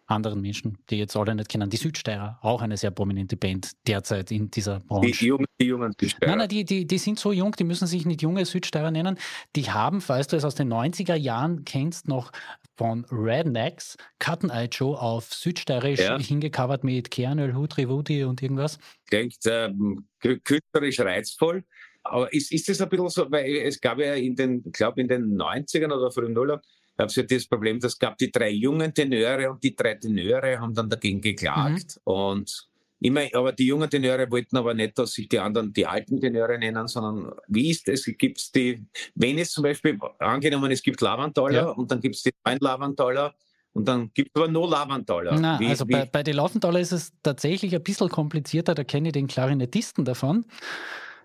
anderen 0.07 0.41
Menschen, 0.41 0.77
die 0.89 0.97
jetzt 0.97 1.15
alle 1.15 1.35
nicht 1.35 1.49
kennen. 1.49 1.69
Die 1.69 1.77
Südsteirer, 1.77 2.39
auch 2.41 2.61
eine 2.61 2.77
sehr 2.77 2.91
prominente 2.91 3.37
Band 3.37 3.71
derzeit 3.85 4.31
in 4.31 4.49
dieser 4.49 4.79
Branche. 4.79 5.11
Die, 5.11 5.25
jungen, 5.27 5.45
die 5.59 5.65
jungen 5.65 5.93
Südsteirer. 5.99 6.31
Nein, 6.31 6.37
nein, 6.39 6.49
die, 6.49 6.65
die, 6.65 6.87
die 6.87 6.97
sind 6.97 7.19
so 7.19 7.31
jung, 7.31 7.51
die 7.53 7.63
müssen 7.65 7.87
sich 7.87 8.05
nicht 8.05 8.21
junge 8.21 8.45
Südsteirer 8.45 8.89
nennen. 8.91 9.17
Die 9.55 9.69
haben, 9.69 10.01
falls 10.01 10.27
du 10.27 10.37
es 10.37 10.45
aus 10.45 10.55
den 10.55 10.71
90er 10.71 11.15
Jahren 11.15 11.65
kennst, 11.65 12.07
noch 12.07 12.31
von 12.75 13.05
Rednecks 13.11 13.97
Cotton 14.19 14.49
Eye 14.49 14.69
Joe 14.71 14.99
auf 14.99 15.33
Südsteirisch 15.33 15.99
Ja. 15.99 16.17
hingecovert 16.19 16.83
mit 16.83 17.11
Kernöl, 17.11 17.55
Hutri 17.55 17.89
Wudi 17.89 18.23
und 18.23 18.41
irgendwas. 18.41 18.79
Klingt 19.09 19.35
ähm, 19.45 20.07
kü- 20.23 20.39
künstlerisch 20.43 20.99
reizvoll. 20.99 21.63
Aber 22.03 22.31
ist, 22.31 22.53
ist 22.53 22.69
das 22.69 22.79
ein 22.79 22.87
bisschen 22.87 23.09
so, 23.09 23.29
weil 23.29 23.53
es 23.65 23.81
gab 23.81 23.99
ja 23.99 24.13
in 24.13 24.33
den, 24.35 24.63
ich 24.65 24.71
glaube 24.71 25.01
in 25.01 25.09
den 25.09 25.35
90ern 25.37 25.91
oder 25.91 26.09
frühen 26.09 26.31
Nullern, 26.31 26.61
gab 26.97 27.09
es 27.09 27.15
ja 27.15 27.23
das 27.23 27.45
Problem, 27.45 27.79
dass 27.79 27.93
es 27.93 27.99
gab 27.99 28.17
die 28.17 28.31
drei 28.31 28.49
jungen 28.49 28.93
Tenöre 28.93 29.51
und 29.51 29.63
die 29.63 29.75
drei 29.75 29.93
Tenöre 29.95 30.59
haben 30.59 30.73
dann 30.73 30.89
dagegen 30.89 31.21
geklagt. 31.21 31.99
Und 32.03 32.67
immer, 32.99 33.21
aber 33.33 33.51
die 33.51 33.67
jungen 33.67 33.89
Tenöre 33.89 34.29
wollten 34.31 34.57
aber 34.57 34.73
nicht, 34.73 34.97
dass 34.97 35.11
sich 35.13 35.29
die 35.29 35.37
anderen 35.39 35.71
die 35.71 35.85
alten 35.85 36.19
Tenöre 36.19 36.57
nennen, 36.57 36.87
sondern 36.87 37.31
wie 37.47 37.69
ist 37.69 37.87
es? 37.87 38.05
Gibt 38.17 38.39
es 38.39 38.51
die, 38.51 38.83
wenn 39.15 39.37
es 39.37 39.51
zum 39.51 39.63
Beispiel, 39.63 39.99
angenommen, 40.19 40.71
es 40.71 40.81
gibt 40.81 40.99
Lavantaler 41.01 41.53
Ja. 41.53 41.69
und 41.69 41.91
dann 41.91 42.01
gibt 42.01 42.15
es 42.15 42.23
die 42.23 42.31
neuen 42.45 42.57
Lavantaler 42.59 43.35
und 43.73 43.87
dann 43.87 44.09
gibt 44.15 44.31
es 44.33 44.41
aber 44.41 44.51
nur 44.51 44.67
Lavantaler. 44.67 45.39
Na, 45.39 45.59
Wie- 45.59 45.67
also 45.67 45.87
wie- 45.87 45.91
bei, 45.93 46.05
bei 46.05 46.23
den 46.23 46.35
Laufenthaler 46.37 46.79
ist 46.79 46.91
es 46.91 47.13
tatsächlich 47.21 47.75
ein 47.75 47.83
bisschen 47.83 48.09
komplizierter, 48.09 48.73
da 48.73 48.83
kenne 48.83 49.09
ich 49.09 49.13
den 49.13 49.27
Klarinettisten 49.27 50.03
davon. 50.03 50.45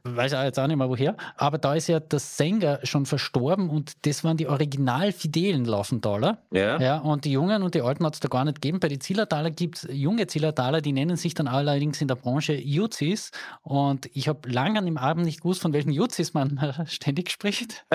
Weiß 0.04 0.34
auch 0.34 0.42
jetzt 0.42 0.58
auch 0.58 0.66
nicht 0.66 0.76
mehr 0.76 0.88
woher. 0.88 1.16
Aber 1.36 1.58
da 1.58 1.74
ist 1.74 1.86
ja 1.86 2.00
der 2.00 2.18
Sänger 2.18 2.80
schon 2.82 3.06
verstorben 3.06 3.70
und 3.70 4.04
das 4.04 4.24
waren 4.24 4.36
die 4.36 4.48
original 4.48 5.12
fidelen 5.12 5.64
Laufenthaler. 5.64 6.42
ja? 6.50 6.80
Ja, 6.80 6.98
und 6.98 7.24
die 7.24 7.30
Jungen 7.32 7.62
und 7.62 7.74
die 7.74 7.82
Alten 7.82 8.04
hat 8.04 8.14
es 8.14 8.20
da 8.20 8.28
gar 8.28 8.44
nicht 8.44 8.60
gegeben. 8.60 8.80
Bei 8.80 8.88
den 8.88 9.00
Zillertaler 9.00 9.52
gibt 9.52 9.76
es 9.76 9.88
junge 9.92 10.26
Zillertaler, 10.26 10.80
die 10.80 10.92
nennen 10.92 11.16
sich 11.16 11.34
dann 11.34 11.46
allerdings 11.46 12.00
in 12.00 12.08
der 12.08 12.16
Branche 12.16 12.54
Juzis. 12.54 13.30
Und 13.62 14.10
ich 14.12 14.26
habe 14.26 14.50
lange 14.50 14.80
an 14.80 14.86
dem 14.86 14.98
Abend 14.98 15.24
nicht 15.24 15.42
gewusst, 15.42 15.62
von 15.62 15.72
welchen 15.72 15.92
Juzis 15.92 16.34
man 16.34 16.58
ständig 16.86 17.30
spricht. 17.30 17.84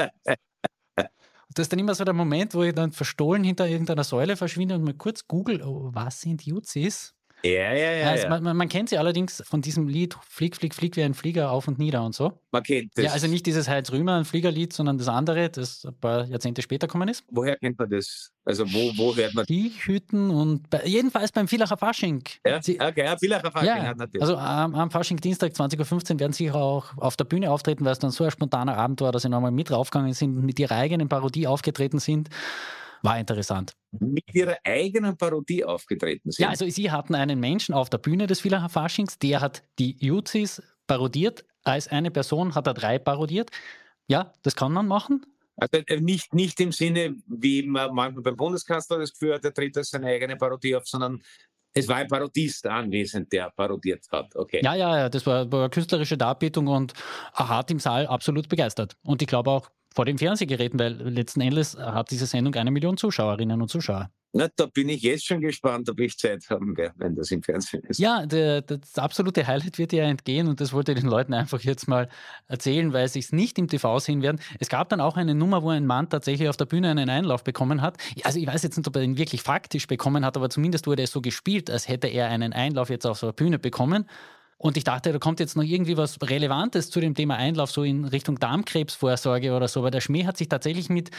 Das 1.55 1.63
ist 1.63 1.71
dann 1.71 1.79
immer 1.79 1.95
so 1.95 2.03
der 2.03 2.13
Moment, 2.13 2.53
wo 2.53 2.61
ich 2.61 2.75
dann 2.75 2.91
verstohlen 2.91 3.43
hinter 3.43 3.67
irgendeiner 3.67 4.03
Säule 4.03 4.35
verschwinde 4.35 4.75
und 4.75 4.83
mal 4.83 4.93
kurz 4.93 5.27
google, 5.27 5.63
oh, 5.63 5.89
was 5.93 6.21
sind 6.21 6.45
Juzis? 6.45 7.15
Ja, 7.43 7.73
ja, 7.73 7.91
ja. 7.91 8.09
also 8.09 8.23
ja. 8.23 8.39
Man, 8.39 8.57
man, 8.57 8.67
kennt 8.67 8.89
sie 8.89 8.97
allerdings 8.97 9.43
von 9.45 9.61
diesem 9.61 9.87
Lied 9.87 10.17
Flieg, 10.27 10.55
flieg, 10.55 10.73
flieg 10.73 10.95
wie 10.95 11.03
ein 11.03 11.13
Flieger 11.13 11.51
auf 11.51 11.67
und 11.67 11.77
nieder 11.77 12.03
und 12.03 12.15
so. 12.15 12.39
Man 12.51 12.63
kennt 12.63 12.97
das. 12.97 13.05
Ja, 13.05 13.11
also 13.11 13.27
nicht 13.27 13.45
dieses 13.45 13.67
Heinz 13.67 13.91
Rümer, 13.91 14.15
ein 14.15 14.25
Fliegerlied, 14.25 14.73
sondern 14.73 14.97
das 14.97 15.07
andere, 15.07 15.49
das 15.49 15.85
ein 15.85 15.93
paar 15.99 16.25
Jahrzehnte 16.25 16.61
später 16.61 16.87
gekommen 16.87 17.09
ist. 17.09 17.23
Woher 17.29 17.55
kennt 17.57 17.77
man 17.77 17.89
das? 17.89 18.31
Also 18.43 18.65
wo, 18.65 18.91
wo 18.97 19.15
hört 19.15 19.35
man 19.35 19.45
Die 19.45 19.69
Hüten 19.69 20.31
und 20.31 20.69
bei, 20.69 20.83
jedenfalls 20.85 21.31
beim 21.31 21.47
Villacher 21.47 21.77
Fasching. 21.77 22.23
Ja, 22.45 22.61
Sie, 22.61 22.79
okay, 22.79 23.05
ja, 23.05 23.17
Villacher 23.17 23.51
Fasching 23.51 23.67
ja, 23.67 23.83
hat 23.83 23.97
natürlich. 23.97 24.21
also 24.21 24.37
am, 24.37 24.73
am 24.73 24.89
Fasching 24.89 25.17
Dienstag 25.17 25.51
20.15 25.51 26.13
Uhr 26.13 26.19
werden 26.19 26.33
sie 26.33 26.51
auch 26.51 26.97
auf 26.97 27.17
der 27.17 27.25
Bühne 27.25 27.51
auftreten, 27.51 27.85
weil 27.85 27.91
es 27.91 27.99
dann 27.99 28.11
so 28.11 28.23
ein 28.23 28.31
spontaner 28.31 28.77
Abend 28.77 29.01
war, 29.01 29.11
dass 29.11 29.21
sie 29.21 29.29
nochmal 29.29 29.51
mit 29.51 29.69
raufgegangen 29.69 30.13
sind 30.13 30.37
und 30.37 30.45
mit 30.45 30.59
ihrer 30.59 30.75
eigenen 30.75 31.07
Parodie 31.07 31.45
aufgetreten 31.45 31.99
sind. 31.99 32.29
War 33.03 33.19
interessant. 33.19 33.73
mit 33.91 34.23
ihrer 34.33 34.57
eigenen 34.63 35.17
Parodie 35.17 35.63
aufgetreten 35.63 36.31
sind. 36.31 36.43
Ja, 36.43 36.49
also 36.49 36.69
sie 36.69 36.91
hatten 36.91 37.15
einen 37.15 37.39
Menschen 37.39 37.73
auf 37.73 37.89
der 37.89 37.97
Bühne 37.97 38.27
des 38.27 38.41
Villacher 38.41 38.69
Faschings, 38.69 39.17
der 39.19 39.41
hat 39.41 39.63
die 39.79 39.97
Juzis 39.99 40.61
parodiert. 40.87 41.45
Als 41.63 41.87
eine 41.87 42.11
Person 42.11 42.55
hat 42.55 42.67
er 42.67 42.73
drei 42.73 42.99
parodiert. 42.99 43.51
Ja, 44.07 44.33
das 44.41 44.55
kann 44.55 44.71
man 44.71 44.87
machen. 44.87 45.25
Also 45.57 45.83
äh, 45.87 45.99
nicht, 45.99 46.33
nicht 46.33 46.59
im 46.59 46.71
Sinne, 46.71 47.15
wie 47.27 47.63
man 47.63 47.93
manchmal 47.93 48.23
beim 48.23 48.37
Bundeskanzler 48.37 48.99
das 48.99 49.11
Gefühl 49.11 49.33
hat, 49.33 49.43
er 49.43 49.53
tritt 49.53 49.75
seine 49.83 50.07
eigene 50.07 50.37
Parodie 50.37 50.75
auf, 50.75 50.87
sondern 50.87 51.21
es 51.73 51.87
war 51.87 51.97
ein 51.97 52.07
Parodist 52.07 52.65
anwesend, 52.65 53.31
der 53.31 53.51
parodiert 53.55 54.05
hat. 54.11 54.35
Okay. 54.35 54.61
Ja, 54.63 54.75
ja, 54.75 54.97
ja, 54.97 55.09
das 55.09 55.25
war, 55.25 55.51
war 55.51 55.61
eine 55.61 55.69
künstlerische 55.69 56.17
Darbietung 56.17 56.67
und 56.67 56.93
er 57.35 57.49
hat 57.49 57.69
im 57.71 57.79
Saal 57.79 58.07
absolut 58.07 58.49
begeistert. 58.49 58.97
Und 59.03 59.21
ich 59.21 59.27
glaube 59.27 59.51
auch 59.51 59.69
vor 59.93 60.05
den 60.05 60.17
Fernsehgeräten, 60.17 60.79
weil 60.79 60.93
letzten 60.93 61.41
Endes 61.41 61.77
hat 61.77 62.11
diese 62.11 62.25
Sendung 62.25 62.55
eine 62.55 62.71
Million 62.71 62.97
Zuschauerinnen 62.97 63.61
und 63.61 63.69
Zuschauer. 63.69 64.09
Na, 64.33 64.49
da 64.55 64.65
bin 64.65 64.89
ich 64.89 65.01
jetzt 65.01 65.25
schon 65.25 65.41
gespannt, 65.41 65.89
ob 65.89 65.99
ich 65.99 66.17
Zeit 66.17 66.43
haben 66.49 66.75
werde, 66.77 66.93
wenn 66.97 67.15
das 67.15 67.31
im 67.31 67.41
Fernsehen 67.41 67.81
ist. 67.83 67.97
Ja, 67.97 68.25
der, 68.25 68.61
das 68.61 68.95
absolute 68.95 69.47
Highlight 69.47 69.79
wird 69.79 69.91
dir 69.93 70.03
entgehen 70.03 70.47
und 70.47 70.59
das 70.59 70.73
wollte 70.73 70.91
ich 70.91 70.99
den 70.99 71.09
Leuten 71.09 71.33
einfach 71.33 71.61
jetzt 71.61 71.87
mal 71.87 72.09
erzählen, 72.47 72.91
weil 72.91 73.07
sie 73.07 73.19
es 73.19 73.31
nicht 73.31 73.57
im 73.57 73.67
TV 73.67 73.97
sehen 73.99 74.21
werden. 74.21 74.39
Es 74.59 74.69
gab 74.69 74.89
dann 74.89 75.01
auch 75.01 75.15
eine 75.15 75.33
Nummer, 75.33 75.63
wo 75.63 75.69
ein 75.69 75.87
Mann 75.87 76.09
tatsächlich 76.09 76.49
auf 76.49 76.57
der 76.57 76.65
Bühne 76.65 76.91
einen 76.91 77.09
Einlauf 77.09 77.43
bekommen 77.43 77.81
hat. 77.81 77.97
Also 78.23 78.37
ich 78.37 78.45
weiß 78.45 78.63
jetzt 78.63 78.77
nicht, 78.77 78.87
ob 78.87 78.95
er 78.97 79.01
ihn 79.01 79.17
wirklich 79.17 79.41
faktisch 79.41 79.87
bekommen 79.87 80.25
hat, 80.25 80.35
aber 80.35 80.49
zumindest 80.49 80.87
wurde 80.87 81.03
es 81.03 81.11
so 81.11 81.21
gespielt, 81.21 81.71
als 81.71 81.87
hätte 81.87 82.07
er 82.07 82.27
einen 82.27 82.53
Einlauf 82.53 82.89
jetzt 82.89 83.07
auf 83.07 83.21
der 83.21 83.31
Bühne 83.31 83.59
bekommen. 83.59 84.05
Und 84.57 84.75
ich 84.77 84.83
dachte, 84.83 85.11
da 85.11 85.19
kommt 85.19 85.39
jetzt 85.39 85.55
noch 85.55 85.63
irgendwie 85.63 85.97
was 85.97 86.17
Relevantes 86.21 86.89
zu 86.89 86.99
dem 86.99 87.13
Thema 87.13 87.35
Einlauf, 87.35 87.69
so 87.69 87.83
in 87.83 88.05
Richtung 88.05 88.39
Darmkrebsvorsorge 88.39 89.55
oder 89.55 89.67
so. 89.67 89.81
Aber 89.81 89.91
der 89.91 90.01
Schmäh 90.01 90.25
hat 90.25 90.37
sich 90.37 90.49
tatsächlich 90.49 90.89
mit, 90.89 91.11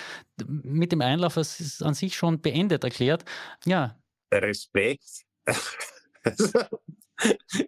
mit 0.47 0.91
dem 0.91 1.01
Einlauf 1.01 1.37
an 1.37 1.95
sich 1.95 2.17
schon 2.17 2.41
beendet 2.41 2.83
erklärt. 2.83 3.25
Ja, 3.65 3.97
Respekt. 4.33 5.25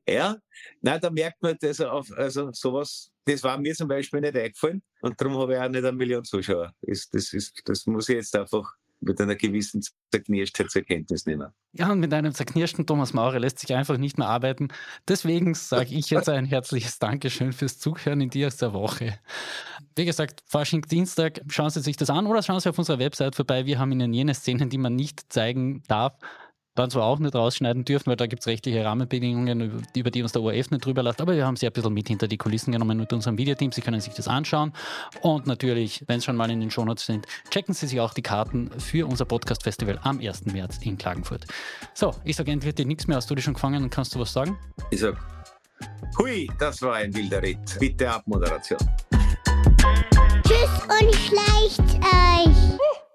Ja, 0.07 0.37
nein, 0.81 1.01
da 1.01 1.11
merkt 1.11 1.43
man, 1.43 1.57
dass 1.61 1.81
er 1.81 1.93
auf, 1.93 2.11
also 2.13 2.53
sowas, 2.53 3.11
das 3.25 3.43
war 3.43 3.59
mir 3.59 3.75
zum 3.75 3.89
Beispiel 3.89 4.21
nicht 4.21 4.37
eingefallen 4.37 4.83
und 5.01 5.21
darum 5.21 5.37
habe 5.39 5.55
ich 5.55 5.61
auch 5.61 5.69
nicht 5.69 5.85
eine 5.85 5.93
Million 5.93 6.25
Zuschauer. 6.25 6.73
Ist, 6.83 7.13
das, 7.15 7.33
ist, 7.33 7.61
das 7.65 7.87
muss 7.87 8.09
ich 8.09 8.17
jetzt 8.17 8.37
einfach 8.37 8.73
mit 9.01 9.21
einer 9.21 9.35
gewissen 9.35 9.83
Zerknirschtheit 10.11 10.71
zur 10.71 10.83
Kenntnis 10.83 11.27
nehmen. 11.27 11.49
Ja, 11.73 11.91
und 11.91 12.01
mit 12.01 12.13
einem 12.13 12.35
zerknirschten 12.35 12.87
Thomas 12.87 13.13
Maurer 13.13 13.39
lässt 13.39 13.59
sich 13.59 13.75
einfach 13.75 13.97
nicht 13.97 14.19
mehr 14.19 14.29
arbeiten. 14.29 14.69
Deswegen 15.09 15.55
sage 15.55 15.95
ich 15.95 16.11
jetzt 16.11 16.29
ein 16.29 16.45
herzliches 16.45 16.99
Dankeschön 16.99 17.53
fürs 17.53 17.79
Zuhören 17.79 18.21
in 18.21 18.31
dieser 18.31 18.73
Woche. 18.73 19.19
Wie 19.97 20.05
gesagt, 20.05 20.43
Fasching 20.47 20.83
Dienstag, 20.83 21.41
schauen 21.49 21.71
Sie 21.71 21.81
sich 21.81 21.97
das 21.97 22.11
an 22.11 22.27
oder 22.27 22.43
schauen 22.43 22.61
Sie 22.61 22.69
auf 22.69 22.79
unserer 22.79 22.99
Website 22.99 23.35
vorbei. 23.35 23.67
Wir 23.67 23.79
haben 23.79 23.93
Ihnen 23.93 24.13
jene 24.13 24.35
Szenen, 24.35 24.71
die 24.71 24.79
man 24.79 24.95
nicht 24.95 25.33
zeigen 25.33 25.83
darf, 25.89 26.17
dann 26.75 26.91
zwar 26.91 27.05
auch 27.05 27.19
nicht 27.19 27.35
rausschneiden 27.35 27.85
dürfen, 27.85 28.07
weil 28.07 28.17
da 28.17 28.27
gibt 28.27 28.43
es 28.43 28.47
rechtliche 28.47 28.85
Rahmenbedingungen, 28.85 29.85
über 29.95 30.11
die, 30.11 30.23
uns 30.23 30.33
der 30.33 30.43
ORF 30.43 30.71
nicht 30.71 30.85
drüber 30.85 31.03
lässt, 31.03 31.21
aber 31.21 31.35
wir 31.35 31.47
haben 31.47 31.57
sie 31.57 31.67
ein 31.67 31.73
bisschen 31.73 31.93
mit 31.93 32.09
hinter 32.09 32.29
die 32.29 32.39
Kulissen 32.39 32.73
genommen 32.73 32.99
mit 32.99 33.13
unserem 33.13 33.39
Videoteam. 33.39 33.73
Sie 33.73 33.81
können 33.81 34.01
sich 34.01 34.15
das 34.15 34.29
anschauen. 34.29 34.73
Und 35.23 35.47
natürlich, 35.47 36.05
wenn 36.07 36.21
Sie 36.21 36.27
schon 36.27 36.37
mal 36.37 36.51
in 36.51 36.61
den 36.61 36.71
Shownotes 36.71 37.07
sind, 37.07 37.27
checken 37.51 37.75
Sie 37.75 37.87
sich 37.87 38.01
auch 38.01 38.15
die 38.15 38.23
Karten 38.23 38.71
für 38.79 39.07
unser 39.07 39.25
Podcast-Festival 39.25 39.99
am 40.03 40.21
1. 40.21 40.47
März 40.47 40.79
in 40.83 40.97
Klagenfurt. 40.97 41.45
So, 41.95 42.15
ich 42.25 42.37
sage 42.37 42.53
entweder 42.53 42.73
dir 42.73 42.87
nichts 42.87 43.07
mehr. 43.07 43.17
Hast 43.17 43.31
du 43.31 43.35
dich 43.35 43.45
schon 43.45 43.55
gefangen 43.55 43.83
und 43.83 43.91
kannst 43.91 44.15
du 44.15 44.21
was 44.21 44.33
sagen? 44.33 44.59
Ich 44.91 45.01
sag, 45.01 45.17
hui, 46.19 46.49
das 46.59 46.81
war 46.83 46.95
ein 46.95 47.15
wilder 47.15 47.43
Ritt. 47.43 47.79
Bitte 47.79 48.11
Abmoderation. 48.11 48.79
Tschüss 50.45 50.83
und 50.89 51.15
schleicht 51.15 51.81
euch. 52.05 53.10